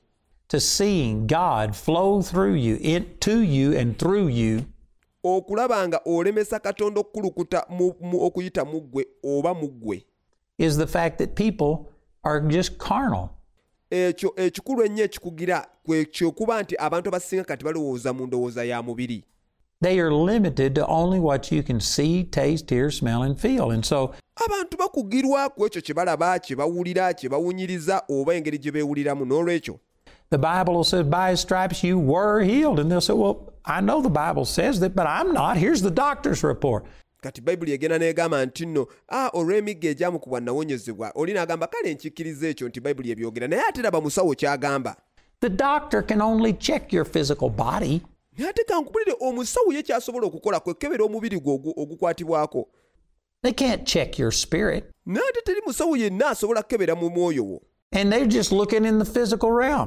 to 0.49 0.61
seeing 0.61 1.27
God 1.27 1.75
flow 1.75 2.23
through 2.23 2.57
you, 2.57 2.77
in, 2.77 3.07
to 3.21 3.43
you, 3.43 3.79
and 3.79 3.99
through 3.99 4.29
you 4.29 4.67
okulaba 5.25 5.89
nga 5.89 6.01
olemesa 6.05 6.59
katonda 6.59 7.01
okukulukuta 7.01 7.67
okuyita 8.21 8.65
mu 8.65 8.81
ggwe 8.81 9.07
oba 9.25 9.55
mu 9.55 9.69
ggwe 9.69 10.05
is 10.59 10.77
the 10.77 10.87
fact 10.87 11.19
that 11.19 11.35
people 11.35 11.93
are 12.23 12.41
just 12.41 12.79
carnal. 12.79 13.29
ekyo 13.91 14.33
ekikulu 14.37 14.85
ennyo 14.85 15.05
ekikugira 15.05 15.67
nti 16.63 16.77
abantu 16.79 17.09
abasinga 17.09 17.45
kati 17.45 17.65
balowooza 17.65 18.13
mu 18.13 18.27
ndowooza 18.27 18.65
ya 18.65 18.83
mubiri 18.83 19.25
They 19.83 20.01
are 20.01 20.13
limited 20.13 20.75
to 20.77 20.87
only 20.87 21.19
what 21.19 21.51
you 21.51 21.65
can 21.65 21.81
see, 21.81 22.23
taste, 22.23 22.71
hear, 22.71 22.89
smell, 22.89 23.23
and 23.23 23.37
feel. 23.37 23.73
And 23.73 23.85
so 23.85 24.15
abantu 24.37 24.77
bakugirwa 24.77 25.51
ku 25.51 25.67
ekyo 25.67 25.83
kye 25.83 25.95
balaba 25.95 26.39
kye 26.39 26.57
bawulira 26.57 27.15
kye 27.15 27.29
bawunyiriza 27.29 28.03
oba 28.09 28.35
engeri 28.35 28.59
gye 28.59 28.73
beewuliramu 28.73 29.25
n'olwekyo 29.25 29.79
the 30.33 30.39
Bible 30.39 30.83
says, 30.83 31.07
by 31.07 31.31
his 31.31 31.41
stripes 31.41 31.85
you 31.85 31.99
were 31.99 32.41
healed. 32.41 32.79
And 32.81 32.91
they'll 32.91 33.03
say, 33.03 33.13
well, 33.13 33.52
I 33.65 33.81
know 33.81 34.03
the 34.03 34.11
Bible 34.11 34.45
says 34.45 34.81
that, 34.81 34.95
but 34.95 35.07
I'm 35.07 35.33
not. 35.33 35.57
Here's 35.57 35.83
the 35.83 35.91
doctor's 35.91 36.43
report. 36.45 36.85
kati 37.23 37.41
bayibuli 37.41 37.73
egenda 37.73 37.99
n'egamba 37.99 38.47
nti 38.47 38.67
nno 38.67 38.87
a 39.09 39.29
olw'emigga 39.35 39.89
egyamukubwa 39.89 40.41
nawonyezebwa 40.41 41.13
oli 41.15 41.33
n'agamba 41.33 41.67
kale 41.67 41.95
nkikkiriza 41.95 42.49
ekyo 42.49 42.69
nti 42.69 42.81
bayibuli 42.81 43.11
ebyogera 43.11 43.49
naye 43.49 43.63
ate 43.69 43.83
laba 43.83 44.01
musawo 44.01 44.35
ky'agamba 44.35 44.97
The 45.41 45.49
doctor 45.49 46.03
can 46.03 46.21
only 46.23 46.53
check 46.53 46.93
your 46.93 47.05
physical 47.05 47.49
body. 47.51 48.03
naye 48.39 48.51
ate 48.51 48.65
kankubulire 48.65 49.15
omusawo 49.21 49.73
ye 49.73 49.83
kyasobola 49.83 50.27
okukola 50.27 50.61
kwekebera 50.61 51.05
omubiri 51.05 51.39
gwe 51.41 51.53
ogukwatibwako 51.77 52.69
They 53.43 53.53
can't 53.53 53.85
check 53.87 54.19
your 54.19 54.33
spirit. 54.33 54.85
naye 55.07 55.27
ate 55.29 55.41
teri 55.45 55.61
musawo 55.67 55.97
yenna 55.97 56.29
asobola 56.29 56.63
kukebera 56.63 56.95
mu 56.95 57.11
mwoyo 57.11 57.45
wo 57.45 57.63
And 57.93 58.11
they're 58.13 58.27
just 58.27 58.53
looking 58.53 58.85
in 58.85 58.99
the 58.99 59.05
physical 59.05 59.51
realm. 59.53 59.87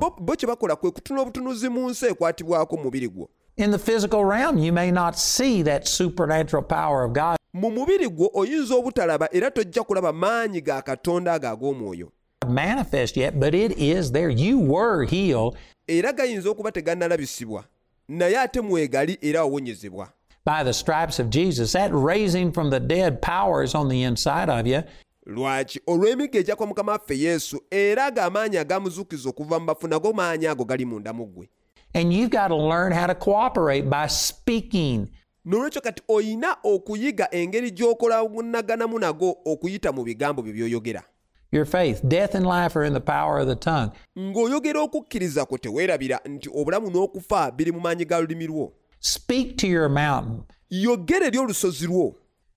Bo 3.57 3.67
bo 3.67 3.71
kye 3.71 3.71
bakola 3.71 3.71
kwe 3.71 3.71
kutuna 3.71 3.71
obutunuzi 3.71 3.71
mu 3.71 3.71
nsi 3.71 3.71
ekwatibwako 3.71 3.71
mubiri 3.71 3.71
gwo 3.71 3.71
In 3.71 3.71
the 3.71 3.79
physical 3.79 4.25
realm, 4.25 4.57
you 4.57 4.73
may 4.73 4.91
not 4.91 5.17
see 5.17 5.63
that 5.63 5.87
supernatural 5.87 6.63
power 6.63 7.03
of 7.03 7.13
God 7.13 7.37
mu 7.53 7.71
mubiri 7.71 8.09
gwo 8.09 8.29
oyinza 8.33 8.75
obutalaba 8.75 9.29
era 9.31 9.51
tojja 9.51 9.83
kulaba 9.83 10.13
maanyi 10.13 10.61
ga 10.61 10.81
katonda 10.81 11.33
ago 11.33 11.47
ag'omwoyo 11.47 12.11
manifest 12.47 13.17
yet, 13.17 13.39
but 13.39 13.55
it 13.55 13.71
is 13.77 14.11
there. 14.11 14.29
You 14.29 14.59
were 14.59 15.05
healed 15.05 15.57
era 15.87 16.13
gayinza 16.13 16.49
okuba 16.49 16.71
tegannalabisibwa 16.71 17.63
naye 18.07 18.39
ate 18.39 18.61
mwegali 18.61 19.17
era 19.21 19.39
wawonyezebwa 19.39 20.09
by 20.45 20.63
the 20.63 20.73
stripes 20.73 21.19
of 21.19 21.29
Jesus. 21.29 21.71
That 21.71 21.91
raising 21.93 22.51
from 22.51 22.69
the 22.69 22.79
dead 22.79 23.21
power 23.21 23.63
is 23.63 23.75
on 23.75 23.89
the 23.89 24.03
inside 24.03 24.49
of 24.49 24.67
you. 24.67 24.83
lwaki 25.25 25.81
olw'emigga 25.87 26.39
egya 26.39 26.55
kwa 26.55 26.67
mukama 26.67 26.91
waffe 26.91 27.19
yesu 27.19 27.61
era 27.71 28.11
g'amaanyi 28.11 28.57
agamuzuukiza 28.57 29.29
okuva 29.29 29.59
mu 29.59 29.65
bafu 29.65 29.87
nago 29.87 30.13
maanyi 30.13 30.47
ago 30.47 30.65
gali 30.65 30.85
munda 30.85 31.13
mu 31.13 31.25
ggwe 31.25 31.49
And 31.95 32.11
you've 32.13 32.29
got 32.29 32.49
to 32.49 32.55
learn 32.55 32.91
how 32.91 33.07
to 33.07 33.15
cooperate 33.15 33.89
by 33.89 34.07
speaking. 34.07 35.07
n'olwekyo 35.45 35.81
kati 35.81 36.01
oyina 36.09 36.57
okuyiga 36.63 37.27
engeri 37.31 37.71
gy'okolaganamu 37.71 38.99
nago 38.99 39.35
okuyita 39.45 39.91
mu 39.91 40.03
bigambo 40.03 40.41
bye 40.41 40.53
by'oyogera 40.53 41.03
Your 41.51 41.65
faith, 41.65 42.01
death 42.07 42.35
and 42.35 42.45
life 42.45 42.75
are 42.75 42.83
in 42.83 42.93
the 42.93 42.99
power 42.99 43.39
of 43.39 43.47
the 43.47 43.55
tongue. 43.55 43.91
ng'oyogera 44.17 44.79
okukkiriza 44.81 45.45
kwo 45.45 45.57
teweerabira 45.57 46.19
nti 46.25 46.49
obulamu 46.49 46.89
n'okufa 46.89 47.51
biri 47.51 47.71
mu 47.71 47.79
maanyi 47.79 48.05
ga 48.05 48.19
lulimi 48.19 48.47
lwo 48.47 48.73
Speak 48.99 49.57
to 49.57 49.67
your 49.67 49.89
mountain. 49.89 50.43
yogera 50.69 51.25
eri 51.27 51.37
olusozi 51.37 51.87
lwo 51.87 52.15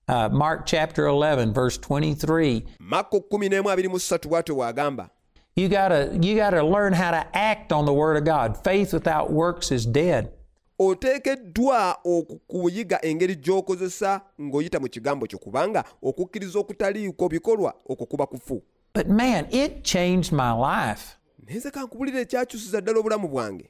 Uh, 0.09 0.27
Mark 0.31 0.65
chapter 0.65 1.05
11, 1.05 1.53
verse 1.53 1.77
23. 1.77 2.63
makko 2.79 3.17
11:23 3.17 4.27
bw'atyo 4.27 4.55
bw'agamba 4.55 5.09
You 5.55 5.67
gotta, 5.67 6.17
you 6.21 6.35
gotta 6.35 6.63
learn 6.63 6.93
how 6.93 7.11
to 7.11 7.25
act 7.33 7.73
on 7.73 7.85
the 7.85 7.93
Word 7.93 8.17
of 8.17 8.23
God. 8.23 8.57
Faith 8.63 8.93
without 8.93 9.31
works 9.31 9.71
is 9.71 9.85
dead. 9.85 10.29
oteekeddwa 10.79 11.97
okuyiga 12.05 13.05
engeri 13.05 13.35
gy'okozesa 13.35 14.21
ng'oyita 14.41 14.79
mu 14.79 14.87
kigambo 14.87 15.27
kyo 15.27 15.39
kubanga 15.39 15.83
okukkiriza 16.03 16.59
okutaliiko 16.59 17.29
bikolwa 17.29 17.73
okwo 17.89 18.05
kuba 18.05 18.25
kufu 18.25 18.63
But 18.93 19.07
man, 19.07 19.47
it 19.51 19.83
changed 19.83 20.31
my 20.31 20.51
life 20.51 21.17
naye 21.47 21.71
kankubulira 21.71 22.19
ekyakyusiza 22.19 22.81
ddala 22.81 22.99
obulamu 22.99 23.27
bwange 23.27 23.69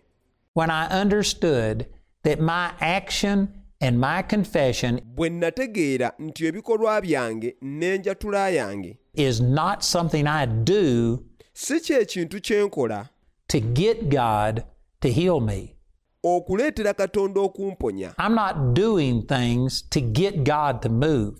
when 0.53 0.69
I 0.69 1.01
understood 1.01 1.86
that 2.24 2.39
my 2.39 2.69
action 2.79 3.48
and 3.81 4.00
my 4.00 4.21
confession 4.24 5.01
bwe 5.15 5.29
nategeera 5.29 6.13
nti 6.19 6.45
ebikolwa 6.45 7.01
byange 7.01 7.55
n'enjatula 7.62 8.50
yange 8.50 8.98
is 9.13 9.41
not 9.41 9.81
something 9.81 10.27
I 10.27 10.45
do 10.45 11.19
si 11.62 11.80
kyekintu 11.80 12.42
kye 12.42 12.63
nkola 12.63 13.10
to 13.48 13.60
get 13.60 14.04
God 14.04 14.63
to 15.00 15.08
heal 15.10 15.39
me. 15.39 15.75
okuleetera 16.24 16.94
katonda 16.94 17.42
okumponya 17.42 18.13
I'm 18.18 18.36
not 18.36 18.56
doing 18.74 19.22
things 19.28 19.89
to 19.89 20.00
get 20.01 20.36
God 20.36 20.82
to 20.82 20.89
move. 20.89 21.38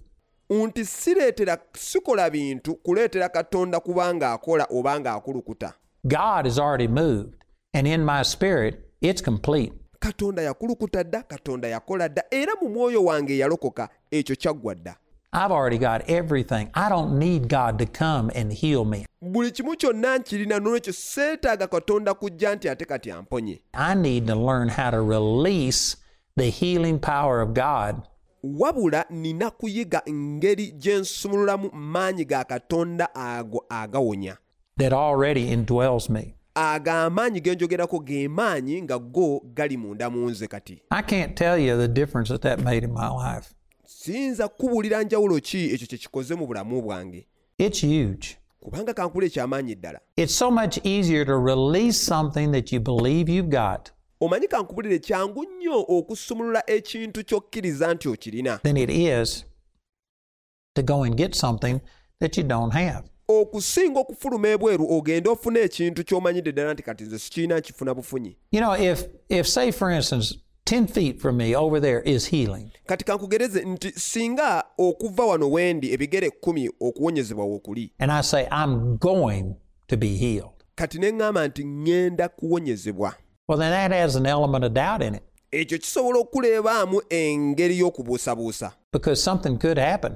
nti 0.50 0.86
sireetera 0.86 1.58
sikola 1.74 2.30
bintu 2.30 2.76
kuleetera 2.76 3.30
katonda 3.30 3.80
kubanga 3.80 4.32
akola 4.32 4.68
oba 4.70 5.00
ng'akulukuta 5.00 5.74
God 6.08 6.46
has 6.46 6.60
already 6.60 6.88
moved, 6.88 7.34
and 7.74 7.88
in 7.88 8.06
my 8.06 8.24
spirit, 8.24 8.76
it's 9.02 9.24
complete. 9.24 9.74
katonda 10.00 10.42
yakulukuta 10.42 11.04
dda 11.04 11.24
katonda 11.24 11.68
yakola 11.68 12.10
dda 12.10 12.24
era 12.32 12.54
mu 12.62 12.70
mwoyo 12.70 13.04
wange 13.06 13.34
eyalokoka 13.34 13.90
ekyo 14.12 14.36
kyaggwa 14.36 14.76
dda 14.76 14.96
I've 15.32 15.52
already 15.52 15.78
got 15.78 16.10
everything. 16.10 16.72
I 16.74 16.90
don't 16.90 17.20
need 17.20 17.50
God 17.50 17.78
to 17.80 17.86
come 17.86 18.32
and 18.34 18.52
heal 18.52 18.84
me. 18.86 19.06
buli 19.22 19.52
kimu 19.52 19.76
kyonna 19.76 20.18
nkirina 20.18 20.60
n'olwekyo 20.60 20.94
seetaaga 20.94 21.68
katonda 21.68 22.14
kujja 22.14 22.56
nti 22.56 22.70
ate 22.70 22.86
kati 22.86 23.12
amponye 23.12 23.62
I 23.74 23.96
need 23.96 24.28
to 24.28 24.36
learn 24.36 24.70
how 24.70 24.92
to 24.92 25.02
release 25.02 25.98
the 26.38 26.50
healing 26.50 27.00
power 27.00 27.42
of 27.42 27.50
God 27.54 27.96
wabula 28.44 29.06
nina 29.10 29.50
kuyiga 29.52 30.02
ngeri 30.12 30.72
gye 30.72 30.98
nsumululamu 31.00 31.72
maanyi 31.74 32.26
ga 32.26 32.44
katonda 32.44 33.16
ago 33.16 33.66
agawonya 33.70 34.38
that 34.78 34.94
already 34.94 35.52
indwells 35.52 36.10
me. 36.10 36.36
ago 36.56 36.92
amaanyi 36.92 37.42
ge 37.42 37.56
njogerako 37.56 38.00
ge 38.00 38.28
maanyi 38.28 38.82
nga 38.82 39.00
go 39.00 39.42
gali 39.54 39.78
munda 39.78 40.10
mu 40.10 40.30
nze 40.30 40.48
kati 40.48 40.82
I 40.92 41.02
can't 41.02 41.36
tell 41.38 41.58
you 41.60 41.78
the 41.78 41.88
difference 41.88 42.30
that 42.32 42.42
that 42.42 42.60
made 42.60 42.84
in 42.84 42.94
my 42.94 43.10
life. 43.10 43.54
Siyinza 43.94 44.48
kubuulira 44.48 45.04
njawulo 45.04 45.40
ki 45.40 45.58
ekyo 45.74 45.88
kye 45.88 45.98
kikoze 45.98 46.36
mu 46.36 46.48
bulamu 46.48 46.82
bwange 46.82 47.28
It's 47.58 47.82
huge. 47.82 48.38
kubanga 48.60 48.94
kankula 48.94 49.26
ekyamaanyi 49.28 49.76
ddala 49.76 50.00
It's 50.16 50.36
so 50.38 50.52
much 50.52 50.78
easier 50.86 51.26
to 51.26 51.38
release 51.38 51.98
something 52.06 52.52
that 52.52 52.72
you 52.74 52.80
believe 52.80 53.32
you've 53.34 53.50
got 53.50 53.90
omanyi 54.22 54.48
kankubulire 54.48 55.00
kyangu 55.00 55.44
nnyo 55.44 55.86
okusumulula 55.88 56.64
ekintu 56.70 57.24
ky'okkiriza 57.24 57.94
nti 57.94 58.08
okirina 58.10 58.58
than 58.58 58.78
it 58.78 58.90
is 58.90 59.46
to 60.76 60.84
go 60.84 61.04
and 61.04 61.16
get 61.16 61.34
something 61.36 61.80
that 62.20 62.38
you 62.38 62.44
don't 62.44 62.74
have. 62.74 63.04
okusinga 63.28 64.00
okufuluma 64.00 64.48
ebweru 64.50 64.92
ogende 64.92 65.30
ofune 65.30 65.60
ekintu 65.60 66.04
ky'omanyidde 66.04 66.52
ddala 66.52 66.74
nti 66.74 66.84
kati 66.84 67.04
nze 67.04 67.20
sikirina 67.20 67.60
nkifuna 67.60 67.94
bufunyi 67.94 68.38
You 68.52 68.60
know, 68.62 68.76
if 68.92 69.06
if 69.30 69.48
say 69.48 69.72
for 69.72 69.92
instance 69.92 70.36
10 70.70 70.88
feet 70.88 71.20
from 71.20 71.38
me 71.38 71.56
over 71.56 71.82
there 71.82 72.02
is 72.06 72.30
healing. 72.30 72.72
kati 72.86 73.06
kankugereze 73.06 73.62
nti 73.62 73.92
singa 73.92 74.64
okuva 74.78 75.26
wano 75.26 75.52
wendi 75.52 75.94
ebigere 75.94 76.30
kkumi 76.30 76.72
okuwonyezebwa 76.80 77.46
wookuli 77.46 77.92
And 78.00 78.12
I 78.12 78.22
say, 78.22 78.48
I'm 78.52 78.98
going 78.98 79.56
to 79.88 79.98
be 79.98 80.08
healed. 80.08 80.52
kati 80.76 81.00
ne 81.00 81.12
ŋŋamba 81.12 81.48
nti 81.48 81.64
ŋŋenda 81.64 82.30
kuwonyezebwa 82.30 83.14
Well, 83.48 83.58
then 83.60 83.72
that 83.72 83.92
has 83.92 84.16
an 84.16 84.26
element 84.26 84.64
of 84.66 84.74
doubt 84.74 85.02
in 85.02 85.16
it 85.16 85.24
ekyo 85.52 85.78
kisobola 85.78 86.20
okuleebaamu 86.20 87.02
engeri 87.10 87.80
y'okubuusabuusa 87.80 88.72
because 88.94 89.24
something 89.24 89.58
could 89.58 89.78
happen. 89.80 90.16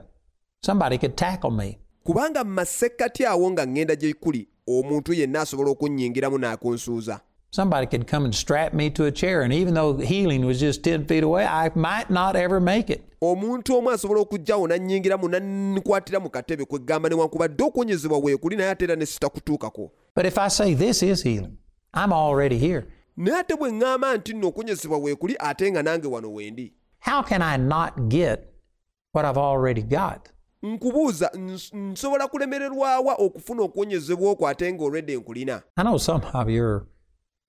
Somebody 0.66 0.98
could 0.98 1.16
tackle 1.16 1.52
me. 1.52 1.78
kubanga 2.04 2.44
mu 2.44 2.52
masekkati 2.54 3.26
awo 3.26 3.52
nga 3.52 3.66
ŋŋenda 3.66 3.96
gye 3.96 4.14
kuli 4.14 4.48
omuntu 4.68 5.14
yenna 5.14 5.42
asobola 5.42 5.72
okunnyingiramu 5.72 6.38
n'akunsuuza 6.38 7.20
Somebody 7.56 7.86
could 7.86 8.08
come 8.08 8.26
and 8.26 8.34
strap 8.34 8.74
me 8.74 8.90
to 8.90 9.06
a 9.06 9.12
chair, 9.12 9.44
and 9.44 9.54
even 9.54 9.76
though 9.76 9.94
healing 9.98 10.44
was 10.44 10.60
just 10.60 10.82
10 10.84 11.06
feet 11.06 11.24
away, 11.24 11.46
I 11.46 11.70
might 11.76 12.10
not 12.10 12.36
ever 12.36 12.60
make 12.60 12.90
it. 12.90 13.04
omuntu 13.22 13.76
omu 13.78 13.90
asobola 13.92 14.20
nannyingiramu 14.68 15.30
mu 16.20 16.30
katebe 16.30 16.66
kwegamba 16.66 17.10
newankubadde 17.10 17.64
okuwonyezebwa 17.64 18.18
weekuli 18.18 18.56
naye 18.56 18.70
ate 18.70 18.84
era 18.86 18.96
ne 18.96 19.06
sitakutuukako 19.06 19.92
But 20.16 20.26
if 20.26 20.38
I 20.38 20.48
say 20.50 20.74
this 20.74 21.04
is 21.04 21.24
healing, 21.24 21.58
I'm 21.94 22.12
already 22.14 22.58
here. 22.58 22.86
naye 23.18 23.40
ate 23.40 23.56
bwe 23.56 23.72
ŋŋamba 23.72 24.18
nti 24.18 24.34
nno 24.34 24.48
okuwonyezebwa 24.48 24.98
weekuli 24.98 25.36
ate 25.40 25.72
nga 25.72 25.84
nange 25.84 26.08
wano 26.08 26.34
wendi 26.34 26.74
How 27.00 27.22
can 27.24 27.42
I 27.42 27.58
not 27.58 27.94
get 28.10 28.40
what 29.14 29.26
I've 29.26 29.38
already 29.42 29.82
got? 29.84 30.30
nkubuuza 30.64 31.28
ns- 31.34 31.76
nsobola 31.78 32.28
kulemererwawa 32.28 33.16
okufuna 33.16 33.62
okuwonyezebwa 33.64 34.32
okwo 34.32 34.48
ate 34.48 34.72
nkulina 34.72 35.62
I 35.78 35.84
know 35.84 35.98
some 35.98 36.22
of 36.34 36.50
you 36.50 36.64
are, 36.64 36.86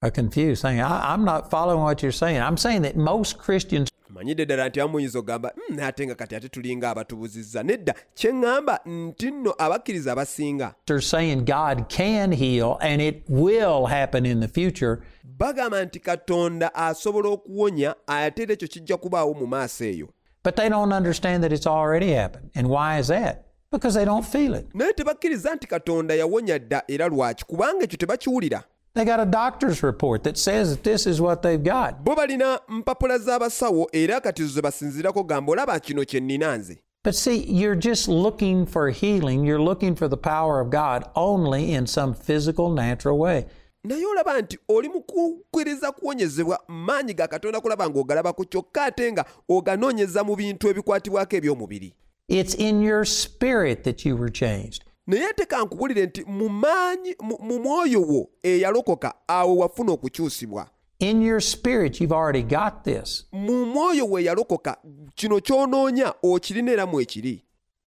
are 0.04 0.10
confused, 0.10 0.60
saying, 0.62 0.80
I, 0.80 1.12
I'm 1.14 1.24
not 1.24 1.50
following 1.50 1.80
what 1.82 2.02
you're 2.02 2.12
saying. 2.12 2.40
I'm 2.40 2.56
saying 2.56 2.82
that 2.82 2.96
most 2.96 3.38
Christians 3.38 3.90
manyidde 4.10 4.44
ddala 4.46 4.68
nti 4.68 4.80
amuyinza 4.80 5.18
okugamba 5.18 5.52
"Hmm, 5.68 5.80
ate 5.80 6.06
nga 6.06 6.14
kati 6.14 6.36
ate 6.36 6.48
tulinga 6.48 6.90
abatubuzizza 6.90 7.62
nedda 7.62 7.94
kye 8.14 8.32
ŋŋamba 8.32 8.78
nti 8.86 9.30
nno 9.30 9.54
abakkiriza 9.58 10.12
abasinga 10.12 10.74
are 10.90 11.00
saying 11.00 11.44
God 11.44 11.88
can 11.88 12.32
heal 12.32 12.76
and 12.80 13.02
it 13.02 13.22
will 13.28 13.86
happen 13.86 14.26
in 14.26 14.40
the 14.40 14.48
future. 14.48 14.98
bagamba 15.24 15.84
nti 15.84 15.98
katonda 16.00 16.74
asobola 16.74 17.28
okuwonya 17.28 17.94
ate 18.06 18.42
era 18.42 18.52
ekyo 18.54 18.68
kijja 18.68 18.96
kubaawo 18.96 19.34
mu 19.34 19.46
maaso 19.46 19.84
eyo 19.84 20.08
But 20.44 20.56
they 20.56 20.68
don't 20.68 20.92
understand 20.92 21.42
that 21.42 21.52
it's 21.52 21.66
already 21.66 22.12
happened. 22.12 22.50
And 22.54 22.68
why 22.68 22.98
is 23.00 23.06
that? 23.08 23.46
Because 23.72 23.94
they 23.98 24.04
don't 24.04 24.26
feel 24.26 24.54
it. 24.54 24.66
naye 24.74 24.92
tebakkiriza 24.92 25.54
nti 25.54 25.66
katonda 25.66 26.14
yawonya 26.14 26.58
dda 26.58 26.82
era 26.88 27.08
lwaki 27.08 27.44
kubanga 27.44 27.84
ekyo 27.84 27.98
tebakiwulira 27.98 28.62
They 28.94 29.04
got 29.04 29.18
a 29.18 29.26
doctor's 29.26 29.82
report 29.82 30.22
that 30.22 30.38
says 30.38 30.70
that 30.70 30.84
this 30.84 31.04
is 31.06 31.20
what 31.20 31.42
they've 31.42 31.62
got. 31.62 32.04
bo 32.04 32.14
balina 32.14 32.60
mpapula 32.68 33.18
z'abasawo 33.18 33.86
era 33.92 34.20
kati 34.20 34.42
zo 34.42 34.48
ze 34.48 34.62
basinziirako 34.62 35.22
gamba 35.24 35.52
olaba 35.52 35.80
kino 35.80 36.04
kye 36.04 36.20
nnina 36.20 36.56
nze 36.56 36.78
But 37.02 37.14
see, 37.14 37.44
you're 37.44 37.74
just 37.74 38.08
looking 38.08 38.64
for 38.66 38.88
healing. 38.90 39.44
You're 39.44 39.60
looking 39.60 39.94
for 39.94 40.08
the 40.08 40.16
power 40.16 40.58
of 40.60 40.70
God 40.70 41.04
only 41.14 41.74
in 41.74 41.86
some 41.86 42.14
physical, 42.14 42.70
natural 42.70 43.18
way. 43.18 43.46
naye 43.84 44.06
olaba 44.06 44.40
nti 44.40 44.58
oli 44.68 44.88
mu 44.88 45.00
kukkiriza 45.02 45.92
kuwonyezebwa 45.92 46.60
maanyi 46.68 47.14
ga 47.14 47.26
katonda 47.28 47.60
kulaba 47.60 47.88
ng'ogalabako 47.88 48.44
kyokka 48.44 48.84
ate 48.84 49.12
nga 49.12 49.24
oganoonyeza 49.48 50.24
mu 50.24 50.36
bintu 50.36 50.68
ebikwatibwako 50.68 51.36
eby'omubiri 51.36 51.92
It's 52.28 52.54
in 52.54 52.80
your 52.82 53.04
spirit 53.04 53.84
that 53.84 54.04
you 54.06 54.16
were 54.16 54.30
changed. 54.30 54.83
Naye 55.06 55.26
ate 55.26 55.46
kankubulire 55.46 56.06
nti 56.06 56.24
mu 56.24 56.48
maanyi 56.48 57.16
mu 57.20 57.58
mwoyo 57.60 58.02
wo 58.02 58.30
eyalokoka 58.42 59.14
awo 59.28 59.56
wafuna 59.56 59.92
okukyusibwa 59.92 60.68
In 61.00 61.22
your 61.22 61.40
spirit, 61.40 62.00
you've 62.00 62.12
already 62.14 62.42
got 62.42 62.84
this. 62.84 63.26
mu 63.32 63.66
mwoyo 63.66 64.06
we 64.10 64.24
yalokoka 64.24 64.76
kino 65.14 65.40
ky'onoonya 65.40 66.14
okirina 66.22 66.72
era 66.72 66.86
mu 66.86 67.00
ekiri 67.00 67.40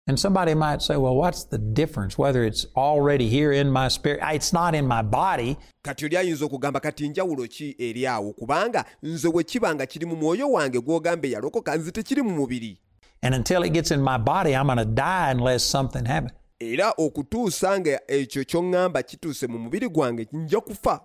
And 0.06 0.20
somebody 0.20 0.54
might 0.54 0.82
say, 0.82 0.98
well, 0.98 1.16
what's 1.16 1.46
the 1.46 1.58
difference 1.58 2.18
whether 2.18 2.44
it's 2.44 2.66
already 2.76 3.30
here 3.30 3.54
in 3.54 3.72
my 3.72 3.88
spirit? 3.88 4.20
It's 4.34 4.52
not 4.52 4.76
in 4.76 4.86
my 4.86 5.02
body. 5.02 5.58
kati 5.84 6.06
oli 6.06 6.18
ayinza 6.18 6.46
okugamba 6.46 6.80
kati 6.80 7.10
njawulo 7.10 7.48
ki 7.48 7.76
eri 7.80 8.08
awo 8.08 8.34
kubanga 8.34 8.86
nze 9.04 9.30
bwe 9.30 9.44
kiba 9.44 9.76
nga 9.76 9.86
kiri 9.86 10.06
mu 10.06 10.16
mwoyo 10.16 10.52
wange 10.52 10.80
gw'ogamba 10.82 11.28
eyalokoka 11.28 11.76
nze 11.76 11.92
tekiri 11.92 12.22
mu 12.22 12.30
mubiri 12.30 12.78
And 13.22 13.36
until 13.36 13.64
it 13.64 13.74
gets 13.74 13.92
in 13.92 14.02
my 14.02 14.18
body, 14.18 14.54
I'm 14.56 14.66
going 14.66 14.78
to 14.80 14.86
die 14.86 15.32
unless 15.32 15.64
something 15.64 16.06
happens. 16.06 16.34
Era 16.72 16.94
okutuusa 16.98 17.80
nga 17.80 18.00
ekyo 18.08 18.44
ky'oŋŋamba 18.44 19.04
kituuse 19.04 19.48
mu 19.48 19.60
mubiri 19.60 19.90
gwange 19.90 20.28
nja 20.34 20.60
kufa 20.62 21.02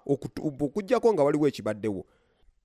nga 1.15 1.23
waliwo 1.23 1.49
ekibaddewo 1.49 2.05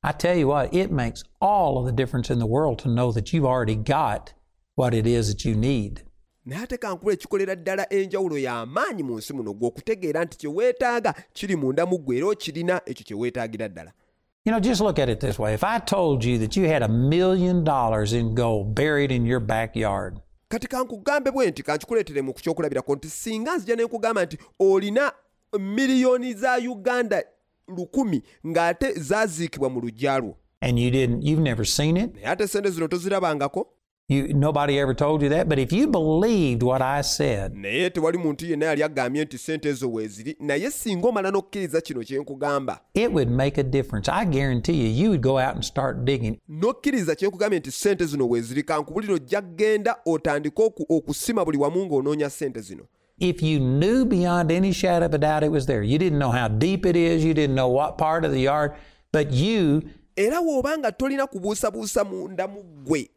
I 0.05 0.11
tell 0.11 0.37
you 0.37 0.49
what, 0.49 0.73
it 0.73 0.91
makes 0.91 1.23
all 1.39 1.77
of 1.77 1.85
the 1.85 1.93
difference 1.93 2.29
in 2.29 2.39
the 2.39 2.45
world 2.45 2.77
to 2.79 2.89
know 2.89 3.13
that 3.13 3.31
you've 3.31 3.45
already 3.45 3.75
got 3.75 4.33
what 4.75 4.93
it 4.93 5.07
is 5.07 5.27
that 5.29 5.45
you 5.45 5.55
need. 5.55 6.03
naye 6.45 6.63
ate 6.63 6.77
kankula 6.77 7.13
ekikolera 7.13 7.55
ddala 7.55 7.93
enjawulo 7.93 8.37
y'amaanyi 8.37 9.03
mu 9.03 9.17
nsi 9.17 9.33
muno 9.33 9.53
gwe 9.53 9.67
okutegeera 9.67 10.25
nti 10.25 10.37
kye 10.37 10.49
weetaaga 10.49 11.13
kiri 11.33 11.55
munda 11.55 11.85
mu 11.85 11.97
ggwe 11.97 12.17
era 12.17 12.27
okirina 12.27 12.81
ekyo 12.85 13.05
kye 13.05 13.15
weetaagira 13.15 13.69
ddala 13.69 13.91
You 14.45 14.51
know, 14.51 14.59
just 14.59 14.81
look 14.81 14.99
at 14.99 15.07
it 15.07 15.21
this 15.21 15.39
way. 15.39 15.53
If 15.53 15.63
I 15.63 15.79
told 15.79 16.25
you 16.25 16.37
that 16.39 16.57
you 16.57 16.67
had 16.67 16.83
a 16.83 16.89
million 16.89 17.63
dollars 17.63 18.11
in 18.11 18.35
gold 18.35 18.75
buried 18.75 19.09
in 19.09 19.25
your 19.25 19.39
backyard, 19.39 20.19
kati 20.53 20.67
kankugambe 20.67 21.31
bwe 21.31 21.51
nti 21.51 21.63
kankikuleetere 21.63 22.21
mu 22.21 22.33
kyokulabirako 22.33 22.95
nti 22.95 23.09
singa 23.09 23.55
nzija 23.57 23.75
ne 23.75 23.83
nkugamba 23.83 24.25
nti 24.25 24.37
olina 24.59 25.11
miliyoni 25.59 26.33
za 26.33 26.57
uganda 26.57 27.23
lukumi 27.67 28.23
ng'ate 28.47 28.91
zaaziikibwa 28.93 29.69
mu 29.69 29.79
luggya 29.81 30.17
lwo 30.19 30.37
and 30.61 30.79
you 30.79 30.91
didn't, 30.91 31.23
you've 31.23 31.43
never 31.43 31.65
seen 31.65 31.97
it, 31.97 32.15
naye 32.15 32.27
ate 32.27 32.47
sente 32.47 32.69
zino 32.69 32.87
tozirabangako 32.87 33.67
you, 34.09 34.33
nobody 34.33 34.79
ever 34.79 34.93
told 34.93 35.21
you 35.21 35.29
that. 35.29 35.47
But 35.47 35.59
if 35.59 35.71
you 35.71 35.87
believed 35.87 36.61
what 36.63 36.81
I 36.81 37.01
said, 37.01 37.53
naye 37.55 37.89
tewali 37.89 38.17
muntu 38.17 38.45
yenna 38.45 38.65
yali 38.65 38.83
agambye 38.83 39.23
nti 39.25 39.37
sente 39.37 39.69
ezo 39.69 39.91
weeziri 39.91 40.35
naye 40.39 40.71
singa 40.71 41.07
omala 41.07 41.31
n'okkiriza 41.31 41.81
kino 41.81 42.03
kye 42.03 42.19
nkugamba 42.19 42.79
it 42.93 43.11
would 43.13 43.29
make 43.31 43.57
a 43.61 43.63
difference. 43.63 44.09
I 44.11 44.25
guarantee 44.25 44.73
you, 44.73 44.87
you 45.03 45.09
would 45.09 45.21
go 45.21 45.39
out 45.39 45.55
and 45.55 45.63
start 45.65 46.05
digging. 46.05 46.39
n'okkiriza 46.49 47.15
kye 47.15 47.27
nkugambye 47.27 47.59
nti 47.59 47.71
sente 47.71 48.05
zino 48.05 48.29
weeziri 48.29 48.63
kankubulira 48.63 49.13
ojja 49.13 49.41
kgenda 49.41 49.95
otandike 50.05 50.61
oku- 50.63 50.85
okusima 50.89 51.45
buli 51.45 51.57
wamu 51.57 51.85
ng'onoonya 51.85 52.29
sente 52.29 52.61
zino 52.61 52.83
If 53.19 53.43
you 53.43 53.59
knew 53.59 54.05
beyond 54.05 54.51
any 54.51 54.73
shadow 54.73 55.05
of 55.05 55.13
a 55.13 55.17
doubt 55.17 55.43
it 55.43 55.51
was 55.51 55.65
there, 55.67 55.83
you 55.83 55.97
didn't 55.99 56.17
know 56.19 56.31
how 56.31 56.47
deep 56.47 56.85
it 56.85 56.95
is, 56.95 57.23
you 57.23 57.33
didn't 57.33 57.55
know 57.55 57.67
what 57.69 57.97
part 57.97 58.25
of 58.25 58.31
the 58.31 58.41
yard, 58.41 58.71
but 59.13 59.31
you 59.31 59.83
era 60.15 60.41
bw'oba 60.41 60.77
nga 60.77 60.91
tolina 60.91 61.27
kubuusabuusa 61.27 62.03
munda 62.03 62.47
mu 62.47 62.63
ggwe 62.63 63.09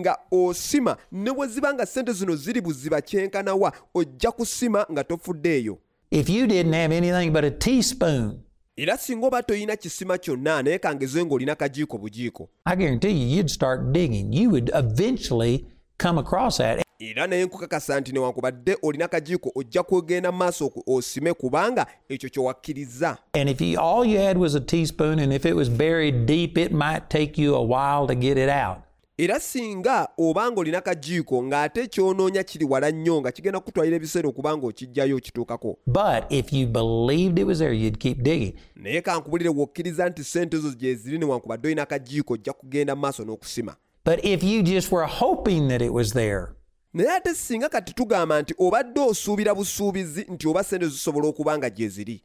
nga 0.00 0.18
osima 0.30 0.96
ne 1.12 1.32
bwe 1.32 1.46
ziba 1.46 1.74
nga 1.74 1.86
sente 1.86 2.12
zino 2.12 2.36
ziri 2.36 2.60
buziba 2.60 3.00
kyenkanawa 3.00 3.72
ojja 3.94 4.30
kusima 4.30 4.86
nga 4.92 5.04
tofuddeeyo 5.04 5.78
if 6.10 6.28
you 6.30 6.46
didn't 6.46 6.74
have 6.74 6.92
anything 6.96 7.30
but 7.30 7.44
a 7.44 7.50
teaspoon, 7.50 8.38
era 8.76 8.98
singa 8.98 9.26
oba 9.26 9.42
toyina 9.42 9.76
kisima 9.76 10.18
kyonna 10.18 10.62
naye 10.62 10.78
kangeze 10.78 11.24
ng'olina 11.24 11.54
kajiiko 11.54 11.98
bujiiko 11.98 12.48
I 12.66 12.76
guarantee 12.76 13.10
you, 13.10 13.36
you'd 13.36 13.50
start 13.50 13.92
digging. 13.92 14.32
You 14.32 14.50
would 14.50 14.70
eventually 14.74 15.66
come 15.98 16.18
across 16.18 16.58
that. 16.58 16.83
Era 16.98 17.26
naye 17.26 17.44
nkukakasa 17.44 18.00
nti 18.00 18.12
newankubadde 18.12 18.76
olina 18.82 19.08
kajiiko 19.08 19.52
ojja 19.54 19.82
kugenda 19.82 20.32
mu 20.32 20.38
maaso 20.38 20.70
osime 20.86 21.32
kubanga 21.34 21.86
ekyo 22.08 22.28
kye 22.30 22.42
wakkiriza 22.42 23.18
And 23.32 23.48
if 23.50 23.60
you, 23.60 23.80
all 23.80 24.04
you 24.04 24.18
had 24.20 24.38
was 24.38 24.54
a 24.54 24.60
teaspoon, 24.60 25.18
and 25.18 25.32
if 25.32 25.44
it 25.46 25.54
was 25.56 25.68
buried 25.70 26.26
deep, 26.26 26.58
it 26.58 26.72
might 26.72 27.08
take 27.08 27.42
you 27.42 27.54
a 27.54 27.62
while 27.62 28.06
to 28.06 28.14
get 28.14 28.38
it 28.38 28.48
out. 28.48 28.78
era 29.18 29.40
singa 29.40 30.08
obanga 30.18 30.60
olina 30.60 30.80
kajiiko 30.80 31.42
ng'ate 31.42 31.86
kyonoonya 31.86 32.42
kiri 32.44 32.64
wala 32.64 32.90
nnyo 32.90 33.20
nga 33.20 33.32
kigenda 33.32 33.60
kutwalira 33.60 33.96
ebiseera 33.96 34.28
okubanga 34.28 34.66
okijjayo 34.66 35.16
okituukako 35.16 35.78
But 35.86 36.24
if 36.32 36.52
you 36.52 36.66
believed 36.66 37.38
it 37.38 37.46
was 37.46 37.58
there, 37.58 37.72
you'd 37.74 37.98
keep 37.98 38.22
digging. 38.22 38.54
naye 38.76 39.00
kankubulire 39.02 39.50
wokkiriza 39.50 40.08
nti 40.08 40.24
sente 40.24 40.56
ezo 40.56 40.70
gye 40.70 40.94
ziri 40.94 41.18
newankubadde 41.18 41.68
olina 41.68 41.86
kajiiko 41.86 42.34
ojja 42.34 42.52
kugenda 42.52 42.94
mu 42.94 43.00
maaso 43.00 43.24
n'okusima 43.24 43.76
But 44.04 44.24
if 44.24 44.42
you 44.42 44.62
just 44.62 44.92
were 44.92 45.06
hoping 45.06 45.68
that 45.68 45.82
it 45.82 45.92
was 45.92 46.12
there, 46.12 46.46
naye 46.94 47.10
ate 47.10 47.34
singa 47.34 47.68
kati 47.68 47.94
tugamba 47.94 48.42
nti 48.42 48.54
obadde 48.58 49.00
osuubira 49.00 49.54
busuubizi 49.54 50.26
nti 50.28 50.48
oba 50.48 50.64
sente 50.64 50.86
zisobola 50.86 51.28
okuba 51.28 51.58
nga 51.58 51.70
gye 51.70 51.88
ziri. 51.88 52.22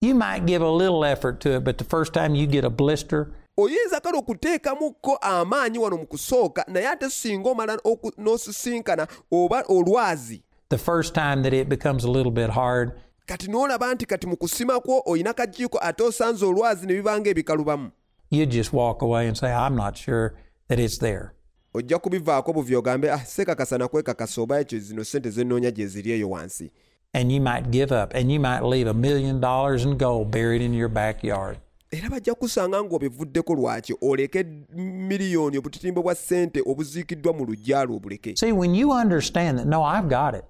You 0.00 0.14
might 0.14 0.46
give 0.46 0.62
a 0.62 0.70
little 0.70 1.04
effort 1.04 1.40
to 1.40 1.56
it, 1.56 1.64
but 1.64 1.78
the 1.78 1.84
first 1.84 2.12
time 2.12 2.34
you 2.34 2.46
get 2.46 2.64
a 2.64 2.70
blister, 2.70 3.26
oyinza 3.56 4.00
kale 4.00 4.18
okuteekamukko 4.18 5.16
amaanyi 5.16 5.78
wano 5.78 5.96
mu 5.96 6.06
kusooka 6.06 6.64
naye 6.68 6.88
ate 6.88 7.10
singa 7.10 7.50
omala 7.50 7.78
n'osisinkana 8.18 9.06
oba 9.32 9.62
olwazi. 9.68 10.42
the 10.68 10.78
first 10.78 11.14
time 11.14 11.42
that 11.42 11.54
it 11.54 11.68
becomes 11.68 12.04
a 12.04 12.10
little 12.10 12.32
bit 12.32 12.50
hard, 12.50 12.92
kati 13.26 13.48
n'olaba 13.48 13.94
nti 13.94 14.06
kati 14.06 14.26
mu 14.26 14.36
kusima 14.36 14.80
kwo 14.80 15.02
olina 15.06 15.32
kajiiko 15.32 15.78
ate 15.82 16.02
osanze 16.02 16.46
olwazi 16.46 16.86
ne 16.86 16.94
bibanga 16.94 17.30
ebikalubamu 17.30 17.90
you 18.30 18.46
just 18.46 18.72
walk 18.72 19.02
away 19.02 19.26
and 19.26 19.36
say, 19.36 19.52
I'm 19.52 19.76
not 19.76 19.96
sure 19.96 20.34
that 20.68 20.78
it's 20.78 20.98
there. 20.98 21.34
Ojja 21.74 21.98
kubivaako 21.98 22.52
buvi 22.52 22.76
ogambe 22.76 23.12
ah 23.12 23.24
sekakasa 23.24 23.78
nakwekakasa 23.78 24.40
oba 24.42 24.60
ekyo 24.60 24.78
zino 24.78 25.04
sente 25.04 25.30
zenoonya 25.30 25.70
gye 25.70 25.86
ziri 25.86 26.10
eyo 26.10 26.30
wansi 26.30 26.70
And 27.14 27.32
you 27.32 27.40
might 27.40 27.70
give 27.70 27.90
up 28.02 28.14
and 28.14 28.30
you 28.32 28.38
might 28.40 28.62
leave 28.62 28.86
a 28.90 28.94
million 28.94 29.40
dollars 29.40 29.84
in 29.84 29.96
gold 29.98 30.30
buried 30.30 30.62
in 30.62 30.74
your 30.74 30.88
backyard. 30.90 31.58
era 31.90 32.08
bajja 32.10 32.34
kusanga 32.34 32.82
ng'obivuddeko 32.82 33.54
lwaki 33.54 33.94
oleke 34.02 34.44
miliyoni 34.76 35.58
obutitimbo 35.58 36.02
bwa 36.02 36.14
ssente 36.14 36.62
obuziikiddwa 36.66 37.32
mu 37.32 37.44
lujjalo 37.44 37.94
obuleke 37.96 38.36
See, 38.36 38.52
when 38.52 38.74
you 38.74 38.92
understand 38.92 39.58
that, 39.58 39.66
no, 39.66 39.82
I've 39.84 40.08
got 40.08 40.34
it. 40.38 40.44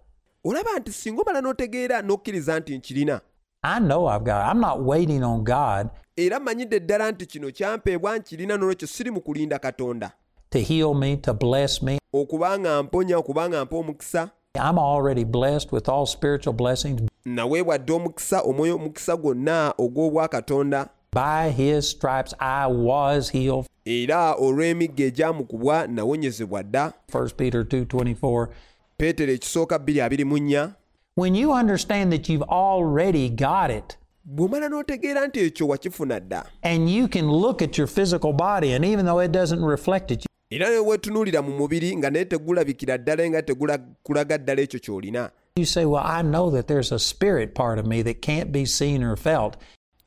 olaba 0.44 0.78
nti 0.78 0.92
singa 0.92 1.22
omala 1.22 1.40
n'otegeera 1.40 2.02
n'okkiriza 2.02 2.60
nti 2.60 2.78
nkirina 2.78 3.20
I 3.62 3.80
know 3.80 4.06
I've 4.08 4.24
got 4.24 4.42
it. 4.46 4.50
I'm 4.54 4.60
not 4.60 4.80
waiting 4.86 5.22
on 5.24 5.44
God 5.44 5.88
era 6.16 6.40
mmanyidde 6.40 6.80
ddala 6.80 7.10
nti 7.12 7.26
kino 7.26 7.50
kyampeebwa 7.50 8.18
nkirina 8.18 8.56
n'olwekyo 8.56 8.88
siri 8.88 9.10
mu 9.10 9.20
kulinda 9.20 9.58
katonda 9.58 10.12
to 10.50 10.58
heal 10.60 10.94
me, 10.94 11.16
to 11.16 11.34
bless 11.34 11.82
me. 11.82 11.98
okuba 12.12 12.58
mponya 12.82 13.18
okuba 13.18 13.48
mpa 13.48 13.76
omukisa 13.76 14.30
I'm 14.54 14.78
already 14.78 15.24
blessed 15.24 15.72
with 15.72 15.88
all 15.88 16.06
spiritual 16.06 16.52
blessings. 16.54 17.00
naweebwadde 17.24 17.92
omukisa 17.92 18.40
omwoyo 18.42 18.74
omukisa 18.76 19.16
gwonna 19.16 19.74
ogw'obwakatonda 19.78 20.88
By 21.12 21.50
his 21.50 21.88
stripes 21.90 22.34
I 22.38 22.66
was 22.66 23.30
healed. 23.32 23.66
era 23.84 24.32
olw'emigga 24.34 25.04
egyamukubwa 25.04 25.86
nawonyezebwa 25.86 26.62
dda 26.62 26.92
1 27.12 27.30
Peter 27.36 27.62
2:24. 27.64 28.48
peetero 28.96 29.32
ekisooka 29.32 29.76
224 29.78 30.70
When 31.16 31.34
you 31.34 31.52
understand 31.52 32.12
that 32.12 32.28
you've 32.28 32.48
already 32.48 33.28
got 33.28 33.70
it 33.70 33.98
bw'omala 34.24 34.68
n'otegeera 34.68 35.26
nti 35.26 35.40
ekyo 35.40 35.68
wakifuna 35.68 36.20
dda 36.20 36.44
and 36.62 36.88
you 36.90 37.08
can 37.08 37.26
look 37.30 37.62
at 37.62 37.78
your 37.78 37.88
physical 37.88 38.32
body 38.32 38.74
and 38.74 38.84
even 38.84 39.06
though 39.06 39.24
it 39.24 39.30
doesn't 39.32 39.64
reflect 39.64 40.10
it, 40.10 40.26
era 40.50 40.70
ne 40.70 40.78
weetunuulira 40.78 41.42
mu 41.42 41.52
mubiri 41.56 41.96
nga 41.96 42.10
naye 42.10 42.24
tegulabikira 42.24 42.98
ddala 42.98 43.30
nga 43.30 43.42
tegulaga 43.42 44.38
ddala 44.38 44.60
ekyo 44.62 44.80
ky'olina 44.80 45.30
you 45.56 45.66
say, 45.66 45.84
"Well, 45.84 46.04
I 46.06 46.22
know 46.22 46.50
that 46.50 46.68
there's 46.68 46.92
a 46.92 46.98
spirit 47.00 47.52
part 47.54 47.78
of 47.80 47.86
me 47.86 48.02
that 48.02 48.20
can't 48.22 48.52
be 48.52 48.64
seen 48.66 49.02
or 49.02 49.16
felt." 49.16 49.56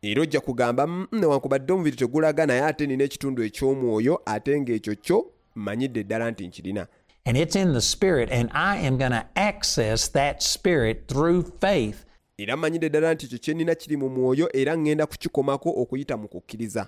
era 0.01 0.21
ojja 0.21 0.39
kugamba 0.39 0.87
"Mm, 0.87 1.07
newankubadde 1.11 1.73
omubiri 1.73 1.95
tegulaga 1.97 2.45
naye 2.45 2.61
ate 2.63 2.87
nina 2.87 3.03
ekitundu 3.03 3.43
eky'omwoyo 3.43 4.21
ate 4.25 4.59
ng'ekyo 4.61 4.95
kyo 4.95 5.25
mmanyidde 5.55 6.03
ddala 6.03 6.31
nti 6.31 6.47
nkirina 6.47 6.87
And 7.25 7.37
it's 7.37 7.55
in 7.55 7.73
the 7.73 7.81
spirit 7.81 8.29
and 8.31 8.49
I 8.53 8.77
am 8.87 8.97
going 8.97 9.11
to 9.11 9.25
access 9.35 10.11
that 10.11 10.41
spirit 10.41 11.07
through 11.07 11.43
faith 11.61 12.05
era 12.37 12.57
mmanyidde 12.57 12.89
ddala 12.89 13.13
nti 13.13 13.25
ekyo 13.25 13.37
kye 13.37 13.53
nnina 13.53 13.75
kiri 13.75 13.97
mu 13.97 14.09
mwoyo 14.09 14.49
era 14.57 14.75
ŋŋenda 14.75 15.05
kukikomako 15.05 15.69
okuyita 15.69 16.17
mu 16.17 16.27
kukkiriza 16.27 16.87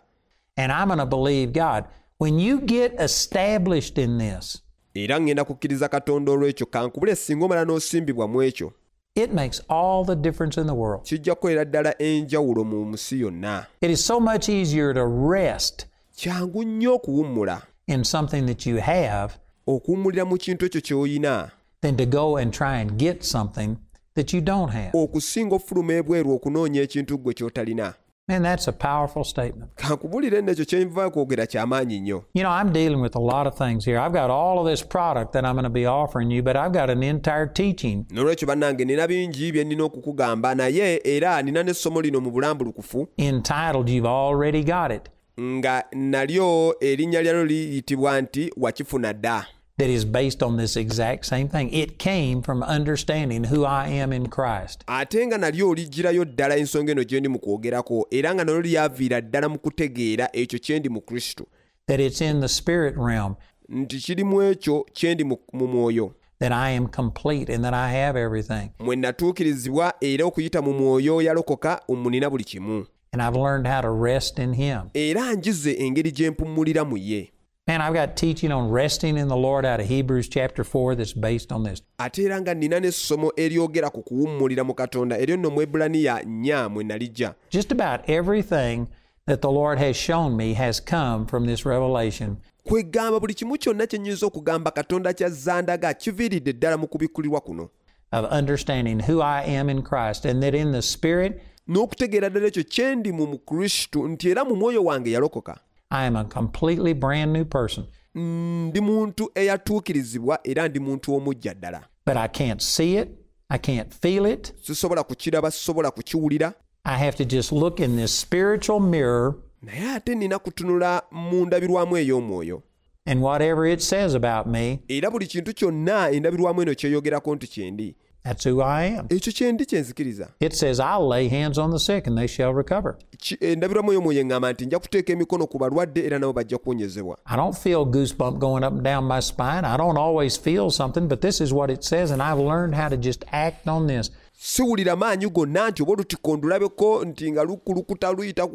and 0.57 0.71
I'm 0.71 0.87
going 0.87 0.99
to 0.99 1.05
believe 1.05 1.51
God. 1.51 1.85
When 2.19 2.39
you 2.39 2.59
get 2.61 2.93
established 3.01 3.97
in 3.97 4.17
this, 4.17 4.61
era 4.95 5.19
ŋŋenda 5.19 5.43
kukkiriza 5.45 5.89
katonda 5.89 6.31
olw'ekyo 6.31 6.65
kankubule 6.65 7.15
singa 7.15 7.45
omala 7.45 7.65
n'osimbibwa 7.65 8.27
mu 8.27 8.41
ekyo 8.43 8.71
it 9.15 9.31
makes 9.33 9.61
all 9.69 10.05
the 10.05 10.15
difference 10.15 10.61
in 10.61 10.67
the 10.67 10.73
world. 10.73 11.03
kijja 11.03 11.35
kukolera 11.35 11.65
ddala 11.65 12.01
enjawulo 12.01 12.63
mu 12.63 12.85
nsi 12.85 13.19
yonna 13.21 13.65
It 13.81 13.91
is 13.91 14.05
so 14.05 14.19
much 14.19 14.49
easier 14.49 14.93
to 14.93 15.05
rest 15.31 15.85
kyangu 16.15 16.63
nnyo 16.63 16.95
okuwummula 16.95 17.61
in 17.87 18.03
something 18.03 18.41
that 18.41 18.65
you 18.65 18.77
have 18.77 19.33
okuwummulira 19.67 20.25
mu 20.25 20.37
kintu 20.37 20.65
ekyo 20.65 20.81
ky'olina 20.81 21.51
than 21.81 21.97
to 21.97 22.05
go 22.05 22.37
and 22.37 22.53
try 22.53 22.81
and 22.81 22.91
get 22.97 23.23
something 23.23 23.75
that 24.15 24.33
you 24.33 24.41
don't 24.41 24.71
have. 24.71 24.89
okusinga 24.97 25.55
ofuluma 25.55 25.93
ebweru 25.93 26.31
okunoonya 26.35 26.81
ekintu 26.81 27.17
ggwe 27.17 27.33
ky'otalina 27.33 27.93
Man, 28.27 28.41
that's 28.41 28.67
a 28.69 28.71
powerful 28.71 29.23
statement. 29.25 29.71
kankubulire 29.75 30.41
nno 30.41 30.51
ekyo 30.51 30.65
kyenva 30.65 31.09
kwogera 31.09 31.45
kyamaanyi 31.47 31.99
nnyo 31.99 32.23
You 32.33 32.43
know, 32.43 32.51
I'm 32.51 32.71
dealing 32.73 33.01
with 33.01 33.15
a 33.15 33.19
lot 33.19 33.47
of 33.47 33.57
things 33.57 33.85
here. 33.85 33.99
I've 33.99 34.13
got 34.13 34.29
all 34.29 34.59
of 34.59 34.65
this 34.65 34.81
product 34.85 35.33
that 35.33 35.43
I'm 35.45 35.53
going 35.55 35.63
to 35.63 35.69
be 35.69 35.85
offering 35.85 36.31
you, 36.31 36.41
but 36.43 36.55
I've 36.55 36.71
got 36.71 36.89
an 36.89 37.03
entire 37.03 37.47
teaching. 37.47 38.05
Nolwekyo 38.09 38.47
bannange 38.47 38.85
nina 38.85 39.07
bingi 39.07 39.51
bye 39.51 39.63
nnina 39.63 39.83
okukugamba 39.83 40.55
naye 40.55 41.01
era 41.03 41.41
nina 41.41 41.63
n'essomo 41.63 42.01
lino 42.01 42.21
mu 42.21 42.31
bulambulukufu. 42.31 43.07
Entitled 43.17 43.89
You've 43.89 44.07
Already 44.09 44.63
Got 44.63 44.91
It. 44.91 45.09
Nga 45.39 45.83
nalyo 45.91 46.75
erinnya 46.81 47.21
lyalyo 47.21 47.45
liyitibwa 47.45 48.21
nti 48.21 48.53
wakifuna 48.57 49.13
dda 49.13 49.45
that 49.83 49.89
is 49.89 50.05
based 50.05 50.41
on 50.41 50.55
this 50.57 50.77
exact 50.77 51.25
same 51.25 51.49
thing. 51.49 51.67
It 51.73 51.97
came 51.99 52.41
from 52.41 52.63
understanding 52.63 53.43
who 53.43 53.65
I 53.65 53.87
am 53.89 54.13
in 54.13 54.27
Christ. 54.29 54.83
ate 54.87 55.27
nga 55.27 55.37
nalyo 55.37 55.69
oligirayo 55.69 56.25
ddala 56.25 56.55
ensonga 56.57 56.91
eno 56.91 57.03
gye 57.03 57.19
ndi 57.19 57.29
mu 57.29 57.39
kwogerako 57.39 58.07
era 58.11 58.33
nga 58.35 58.43
nalyo 58.43 58.61
lyaviira 58.61 59.21
ddala 59.21 59.49
mu 59.49 59.59
kutegeera 59.59 60.29
ekyo 60.33 60.59
kye 60.59 60.79
ndi 60.79 60.89
mu 60.89 61.01
kristo 61.01 61.45
That 61.87 61.99
it's 61.99 62.21
in 62.21 62.39
the 62.41 62.47
spirit 62.47 62.95
realm 62.97 63.35
nti 63.69 63.97
kiri 63.97 64.23
mu 64.23 64.41
ekyo 64.41 64.85
kye 64.93 65.13
ndi 65.15 65.23
mu 65.23 65.37
mu 65.53 65.67
mwoyo 65.67 66.13
that 66.39 66.51
I 66.51 66.69
am 66.77 66.87
complete 66.87 67.49
and 67.55 67.63
that 67.65 67.73
I 67.73 67.89
have 67.91 68.19
everything. 68.19 68.69
mwe 68.79 68.95
natuukirizibwa 68.95 69.93
era 70.01 70.25
okuyita 70.25 70.61
mu 70.61 70.73
mwoyo 70.73 71.21
yalokoka 71.21 71.81
munina 71.89 72.29
buli 72.29 72.43
kimu 72.43 72.85
And 73.13 73.21
I've 73.21 73.35
learned 73.35 73.67
how 73.67 73.81
to 73.81 73.89
rest 73.91 74.39
in 74.39 74.53
Him. 74.53 74.79
era 74.93 75.33
njize 75.33 75.71
engeri 75.73 76.11
gye 76.11 76.29
mpummulira 76.31 76.85
mu 76.85 76.97
ye 76.97 77.32
Man, 77.65 77.81
I've 77.81 77.93
got 77.93 78.17
teaching 78.17 78.51
on 78.51 78.69
resting 78.71 79.17
in 79.17 79.29
the 79.29 79.37
Lord 79.37 79.65
out 79.65 79.79
of 79.79 79.87
Hebrews 79.87 80.27
chapter 80.27 80.65
4 80.65 80.95
that's 80.95 81.13
based 81.13 81.49
on 81.49 81.63
this. 81.63 81.81
ate 81.97 82.19
era 82.19 82.41
nga 82.41 82.53
nina 82.53 82.79
n'essomo 82.79 83.31
eryogera 83.37 83.89
ku 83.89 84.03
kuwummulira 84.03 84.63
mu 84.65 84.73
katonda 84.73 85.17
eryo 85.17 85.37
nno 85.37 85.49
mu 85.49 85.61
ebulaniya 85.61 86.23
nnya 86.25 86.69
mwe 86.69 86.83
nalijja. 86.83 87.35
Just 87.49 87.71
about 87.71 88.09
everything 88.09 88.87
that 89.27 89.41
the 89.41 89.51
Lord 89.51 89.79
has 89.79 89.95
shown 89.95 90.35
me 90.35 90.53
has 90.55 90.81
come 90.81 91.25
from 91.25 91.45
this 91.45 91.65
revelation. 91.65 92.37
Kwegamba 92.65 93.19
buli 93.19 93.33
kimu 93.33 93.57
kyonna 93.57 93.87
kye 93.87 93.99
nnyinza 93.99 94.25
okugamba 94.25 94.71
katonda 94.71 95.13
kyazandaga 95.13 95.93
kiviiridde 95.93 96.53
ddala 96.53 96.77
mu 96.77 96.87
kubikkulirwa 96.87 97.41
kuno. 97.41 97.69
Of 98.11 98.25
understanding 98.31 98.99
who 98.99 99.21
I 99.21 99.41
am 99.43 99.69
in 99.69 99.81
Christ 99.81 100.25
and 100.25 100.43
that 100.43 100.53
in 100.55 100.71
the 100.71 100.81
Spirit 100.81 101.41
n'okutegeera 101.67 102.29
ddala 102.29 102.47
ekyo 102.47 102.63
kye 102.63 102.95
ndi 102.95 103.11
mu 103.11 103.27
mukristu 103.27 104.07
nti 104.07 104.29
era 104.29 104.45
mu 104.45 104.55
mwoyo 104.55 104.83
wange 104.83 105.11
yalokoka 105.11 105.59
I 105.93 106.05
am 106.07 106.15
a 106.15 106.23
completely 106.25 106.93
brand 106.93 107.31
new 107.33 107.45
person. 107.45 107.85
Mm, 108.15 108.67
ndi 108.69 108.81
muntu 108.81 109.31
eyatuukirizibwa 109.35 110.39
era 110.43 110.67
ndi 110.67 110.79
muntu 110.79 111.15
omujja 111.15 111.53
ddala. 111.53 111.81
But 112.05 112.17
I 112.17 112.27
can't 112.27 112.61
see 112.61 112.97
it, 112.97 113.09
I 113.49 113.57
can't 113.59 113.93
feel 114.01 114.25
it. 114.25 114.53
sisobola 114.61 115.03
kukiraba 115.03 115.51
sisobola 115.51 115.91
kukiwulira. 115.91 116.53
I 116.85 116.97
have 116.97 117.17
to 117.17 117.25
just 117.25 117.51
look 117.51 117.79
in 117.79 117.95
this 117.97 118.19
spiritual 118.21 118.79
mirror 118.79 119.35
naye 119.61 119.91
ate 119.95 120.15
nina 120.15 120.39
kutunula 120.39 121.01
mu 121.11 121.45
ndabirwamu 121.45 121.97
ey'omwoyo. 121.97 122.61
and 123.05 123.21
whatever 123.21 123.65
it 123.67 123.81
says 123.81 124.15
about 124.15 124.47
me, 124.47 124.79
era 124.87 125.11
buli 125.11 125.27
kintu 125.27 125.53
kyonna 125.53 126.09
endabirwamu 126.11 126.61
eno 126.61 126.75
kyeyogerako 126.75 127.35
nti 127.35 127.47
kyendi 127.47 127.95
that's 128.23 128.43
who 128.49 128.61
I 128.61 128.85
am. 128.97 129.05
ekyo 129.09 129.31
kyendi 129.33 129.65
kyenzikiriza 129.65 130.27
It 130.39 130.53
says, 130.53 130.79
I'll 130.79 131.07
lay 131.09 131.27
hands 131.29 131.57
on 131.57 131.71
the 131.71 131.79
sick 131.79 132.07
and 132.07 132.17
they 132.17 132.27
shall 132.27 132.53
recover. 132.53 132.95
Ki- 133.17 133.37
eh, 133.41 133.51
endabirwamu 133.51 133.91
ey'omwoyo 133.93 134.21
eŋŋamba 134.21 134.53
nti 134.53 134.65
nja 134.65 134.79
kuteeka 134.79 135.13
emikono 135.13 135.47
ku 135.47 135.57
balwadde 135.59 136.05
era 136.05 136.19
nabo 136.19 136.33
bajja 136.33 136.57
kuwonyezebwa 136.57 137.17
I 137.25 137.35
don't 137.35 137.57
feel 137.57 137.85
goosebump 137.85 138.37
going 138.39 138.63
up 138.63 138.73
and 138.73 138.83
down 138.83 139.03
my 139.07 139.19
spine. 139.21 139.65
I 139.65 139.77
don't 139.77 139.97
always 139.97 140.37
feel 140.39 140.71
something, 140.71 141.07
but 141.07 141.21
this 141.21 141.41
is 141.41 141.51
what 141.53 141.69
it 141.71 141.83
says, 141.83 142.11
and 142.11 142.21
I've 142.21 142.39
learned 142.39 142.75
how 142.75 142.89
to 142.89 142.97
just 142.97 143.25
act 143.31 143.67
on 143.67 143.87
this. 143.87 144.11
siwulira 144.39 144.95
maanyi 144.95 145.29
gonna 145.29 145.69
nti 145.69 145.83
oba 145.83 145.91
olutiko 145.91 146.37
ndulabeko 146.37 147.05
nti 147.05 147.31
nga 147.31 147.43
lukulukuta 147.43 148.11
luyita 148.11 148.47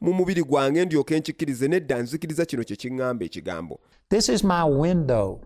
mu 0.00 0.12
mubiri 0.12 0.42
gwange 0.44 0.84
ndyoke 0.84 1.18
nkikirize 1.18 1.68
nedda 1.68 1.98
nzikiriza 2.02 2.44
kino 2.46 2.64
kye 2.64 2.76
kiŋŋamba 2.76 3.24
ekigambo 3.24 3.80
This 4.10 4.28
is 4.28 4.44
my 4.44 4.62
window 4.64 5.40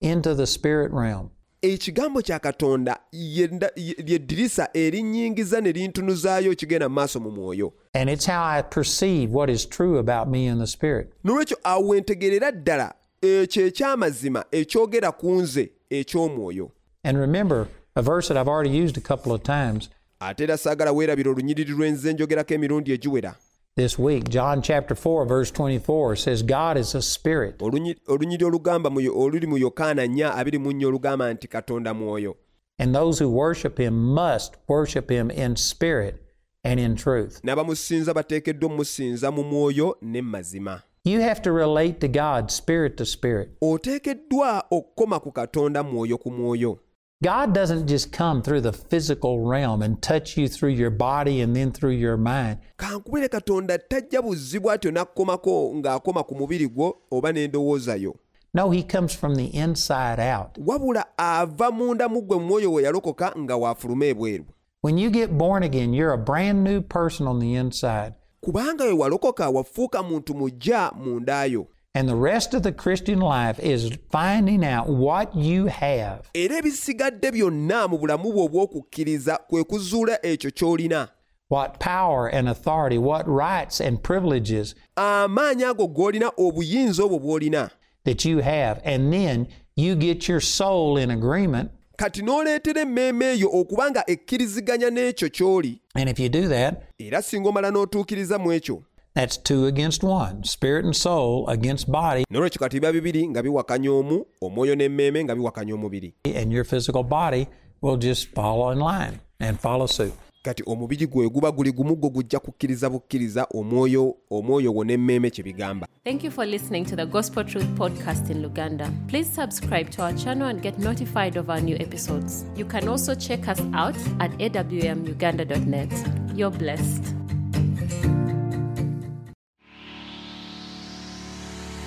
into 0.00 0.34
the 0.34 0.46
spirit 0.46 0.92
realm. 0.92 1.28
Ekigambo 1.66 2.22
kya 2.22 2.38
katonda 2.38 2.98
ye 3.12 3.46
nda- 3.46 3.70
ye- 3.76 3.94
lyeddirisa 4.06 4.68
erinnyingiza 4.74 5.60
ne 5.60 5.72
lintunuzaayo 5.72 6.52
ekigenda 6.52 6.88
mu 6.88 6.94
maaso 6.94 7.20
mu 7.20 7.30
mwoyo. 7.30 7.72
And 7.94 8.10
it's 8.10 8.26
how 8.26 8.42
I 8.58 8.62
perceive 8.62 9.32
what 9.32 9.50
is 9.50 9.68
true 9.68 9.98
about 9.98 10.28
me 10.28 10.46
in 10.46 10.58
the 10.58 10.66
spirit. 10.66 11.08
n'olwekyo 11.24 11.56
awo 11.64 11.88
wentegerera 11.88 12.52
ddala 12.52 12.94
ekyo 13.22 13.66
ekyamazima 13.66 14.44
ekyogera 14.52 15.12
ku 15.12 15.30
nze 15.42 15.70
eky'omwoyo. 15.90 16.70
And 17.04 17.18
remember, 17.18 17.68
a 17.94 18.02
verse 18.02 18.28
that 18.28 18.36
I've 18.36 18.48
already 18.50 18.76
used 18.84 18.96
a 18.98 19.00
couple 19.00 19.32
of 19.32 19.42
times. 19.42 19.88
Ate 20.20 20.40
era 20.44 20.56
saagala 20.58 20.92
weerabira 20.92 21.30
olunyiriri 21.30 21.72
lw'enze 21.72 22.12
njogerako 22.12 22.54
emirundi 22.54 22.92
egiwera 22.92 23.34
this 23.76 23.98
week. 23.98 24.28
John 24.30 24.62
chapter 24.62 24.94
4, 24.94 25.26
verse 25.26 25.50
24 25.50 26.16
says, 26.16 26.42
God 26.42 26.76
is 26.78 26.94
a 26.94 27.02
spirit. 27.02 27.58
Olunyi- 27.58 27.96
olugamba 28.08 28.90
oluli 28.90 29.46
mu 29.46 29.58
yokaana 29.58 30.06
4 30.06 30.32
abiri 30.36 30.58
mu 30.58 30.72
nnya 30.72 30.86
olugamba 30.88 31.32
nti 31.34 31.48
katonda 31.48 31.94
mwoyo 31.94 32.36
And 32.78 32.94
those 32.94 33.18
who 33.24 33.28
worship 33.30 33.78
him 33.78 33.94
must 34.14 34.56
worship 34.68 35.10
him 35.10 35.30
in 35.30 35.56
spirit 35.56 36.22
and 36.64 36.80
in 36.80 36.96
truth. 36.96 37.40
n'abamusinza 37.44 38.14
bateekeddwa 38.14 38.70
omusinza 38.72 39.30
mu 39.30 39.42
mwoyo 39.44 39.96
ne 40.02 40.22
mazima 40.22 40.82
You 41.04 41.20
have 41.20 41.40
to 41.42 41.52
relate 41.52 42.00
to 42.00 42.08
God 42.08 42.50
spirit 42.50 42.96
to 42.96 43.04
spirit. 43.04 43.48
oteekeddwa 43.62 44.64
okukoma 44.70 45.20
ku 45.20 45.32
katonda 45.32 45.82
mwoyo 45.82 46.18
ku 46.18 46.30
mwoyo 46.30 46.78
God 47.22 47.54
doesn't 47.54 47.86
just 47.86 48.12
come 48.12 48.42
through 48.42 48.60
the 48.60 48.74
physical 48.74 49.40
realm 49.40 49.80
and 49.80 50.02
touch 50.02 50.36
you 50.36 50.48
through 50.48 50.72
your 50.76 50.90
body 50.90 51.40
and 51.40 51.56
then 51.56 51.72
through 51.72 51.92
your 51.96 52.18
mind. 52.18 52.58
kankubire 52.76 53.28
katonda 53.28 53.78
tajja 53.78 54.20
n'akkomako 54.20 55.74
ng'akoma 55.76 56.24
ku 56.26 56.34
mubiri 56.34 56.68
gwo 56.68 56.94
oba 57.10 57.32
n'endowooza 57.32 57.96
yo 58.00 58.16
No, 58.52 58.70
he 58.70 58.82
comes 58.82 59.14
from 59.14 59.34
the 59.34 59.46
inside 59.46 60.20
out. 60.20 60.58
wabula 60.58 61.04
ava 61.18 61.70
munda 61.70 62.08
mu 62.08 62.20
ggwe 62.22 62.38
mwoyo 62.38 62.72
we 62.72 62.82
yalokoka 62.82 63.32
nga 63.38 63.56
waafuluma 63.56 64.04
ebweru 64.06 64.44
When 64.82 64.98
you 64.98 65.10
get 65.10 65.30
born 65.38 65.62
again, 65.62 65.94
you're 65.94 66.12
a 66.12 66.18
brand 66.18 66.62
new 66.62 66.80
person 66.82 67.26
on 67.26 67.38
the 67.40 67.54
inside. 67.54 68.12
kubanga 68.42 68.84
we 68.84 68.92
walokoka 68.92 69.48
wafuuka 69.50 70.02
muntu 70.02 70.34
mujja 70.34 70.92
mundayo 70.96 71.66
And 71.96 72.06
the 72.06 72.14
rest 72.14 72.52
of 72.52 72.62
the 72.62 72.72
Christian 72.72 73.20
life 73.20 73.58
is 73.58 73.90
finding 74.10 74.62
out 74.62 74.86
what 74.86 75.34
you 75.34 75.66
have. 75.66 76.20
era 76.34 76.56
ebisigadde 76.58 77.30
byonna 77.32 77.88
mu 77.88 77.98
bulamu 77.98 78.32
bwe 78.32 78.42
obw'okukkiriza 78.42 79.38
kwe 79.48 79.64
kuzuula 79.64 80.26
ekyo 80.26 80.50
ky'olina 80.50 81.08
What 81.48 81.78
power 81.78 82.26
and 82.28 82.48
authority, 82.48 82.98
what 82.98 83.26
rights 83.28 83.80
and 83.80 84.02
privileges 84.02 84.74
amaanyi 84.96 85.64
ago 85.64 85.88
g'olina 85.88 86.30
obuyinza 86.38 87.02
obwo 87.04 87.18
bw'olina 87.18 87.70
that 88.04 88.24
you 88.24 88.38
have. 88.38 88.80
And 88.84 89.12
then 89.12 89.46
you 89.76 89.94
get 89.96 90.28
your 90.28 90.40
soul 90.40 90.98
in 90.98 91.10
agreement. 91.10 91.70
kati 91.96 92.22
n'oleetera 92.22 92.80
emmeeme 92.80 93.32
eyo 93.32 93.48
okuba 93.52 93.90
nga 93.90 94.04
ekkiriziganya 94.10 94.90
n'ekyo 94.90 95.28
ky'oli 95.28 95.80
And 95.94 96.08
if 96.08 96.18
you 96.18 96.28
do 96.28 96.48
that, 96.48 96.82
era 96.98 97.22
singa 97.22 97.48
omala 97.48 97.70
n'otuukiriza 97.70 98.38
mu 98.38 98.52
ekyo 98.52 98.82
that's 99.16 99.36
two 99.38 99.66
against 99.66 100.04
one 100.04 100.44
spirit 100.44 100.84
and 100.84 100.94
soul 100.94 101.48
against 101.48 101.90
body, 101.90 102.24
nolwekyo 102.30 102.58
kati 102.60 102.80
biba 102.80 102.92
bibiri 102.92 103.28
nga 103.28 103.42
biwakanya 103.42 103.90
omu 103.92 104.26
omwoyo 104.40 104.74
n'emmeeme 104.74 105.24
nga 105.24 105.34
biwakanya 105.34 105.74
omubiri 105.74 106.14
and 106.36 106.52
your 106.52 106.64
physical 106.64 107.02
body 107.02 107.46
will 107.82 107.96
just 107.96 108.28
follow 108.34 108.70
in 108.72 108.78
line 108.78 109.18
and 109.40 109.58
follow 109.58 109.86
suit. 109.86 110.12
kati 110.42 110.62
omubiri 110.66 111.06
gwe 111.06 111.28
guba 111.28 111.50
guli 111.52 111.72
gumu 111.72 111.96
gwo 111.96 112.10
gujja 112.10 112.38
kukkiriza 112.38 112.90
bukkiriza 112.90 113.44
omwoyo 113.54 114.14
omwoyo 114.30 114.74
wo 114.74 114.84
n'emmeeme 114.84 115.30
kye 115.30 115.44
bigamba 115.44 115.86
Thank 116.04 116.24
you 116.24 116.30
for 116.30 116.46
listening 116.46 116.84
to 116.84 116.96
the 116.96 117.06
Gospel 117.06 117.44
Truth 117.44 117.66
podcast 117.76 118.30
in 118.30 118.42
Luganda. 118.42 118.88
Please 119.08 119.28
subscribe 119.28 119.90
to 119.90 120.02
our 120.02 120.12
channel 120.12 120.48
and 120.48 120.62
get 120.62 120.78
notified 120.78 121.36
of 121.36 121.50
our 121.50 121.60
new 121.60 121.76
episodes. 121.80 122.44
You 122.56 122.64
can 122.64 122.86
also 122.88 123.14
check 123.16 123.48
us 123.48 123.60
out 123.74 123.96
at 124.20 124.30
awmuganda.net. 124.38 125.92
You're 126.36 126.52
blessed. 126.52 127.25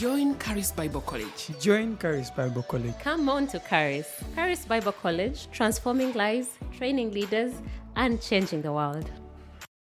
Join 0.00 0.38
Charis 0.38 0.72
Bible 0.72 1.02
College. 1.02 1.50
Join 1.60 1.98
Charis 1.98 2.30
Bible 2.30 2.62
College. 2.62 2.94
Come 3.00 3.28
on 3.28 3.46
to 3.48 3.58
Charis. 3.58 4.08
Charis 4.34 4.64
Bible 4.64 4.92
College, 4.92 5.46
transforming 5.52 6.14
lives, 6.14 6.48
training 6.72 7.12
leaders, 7.12 7.52
and 7.96 8.18
changing 8.18 8.62
the 8.62 8.72
world. 8.72 9.10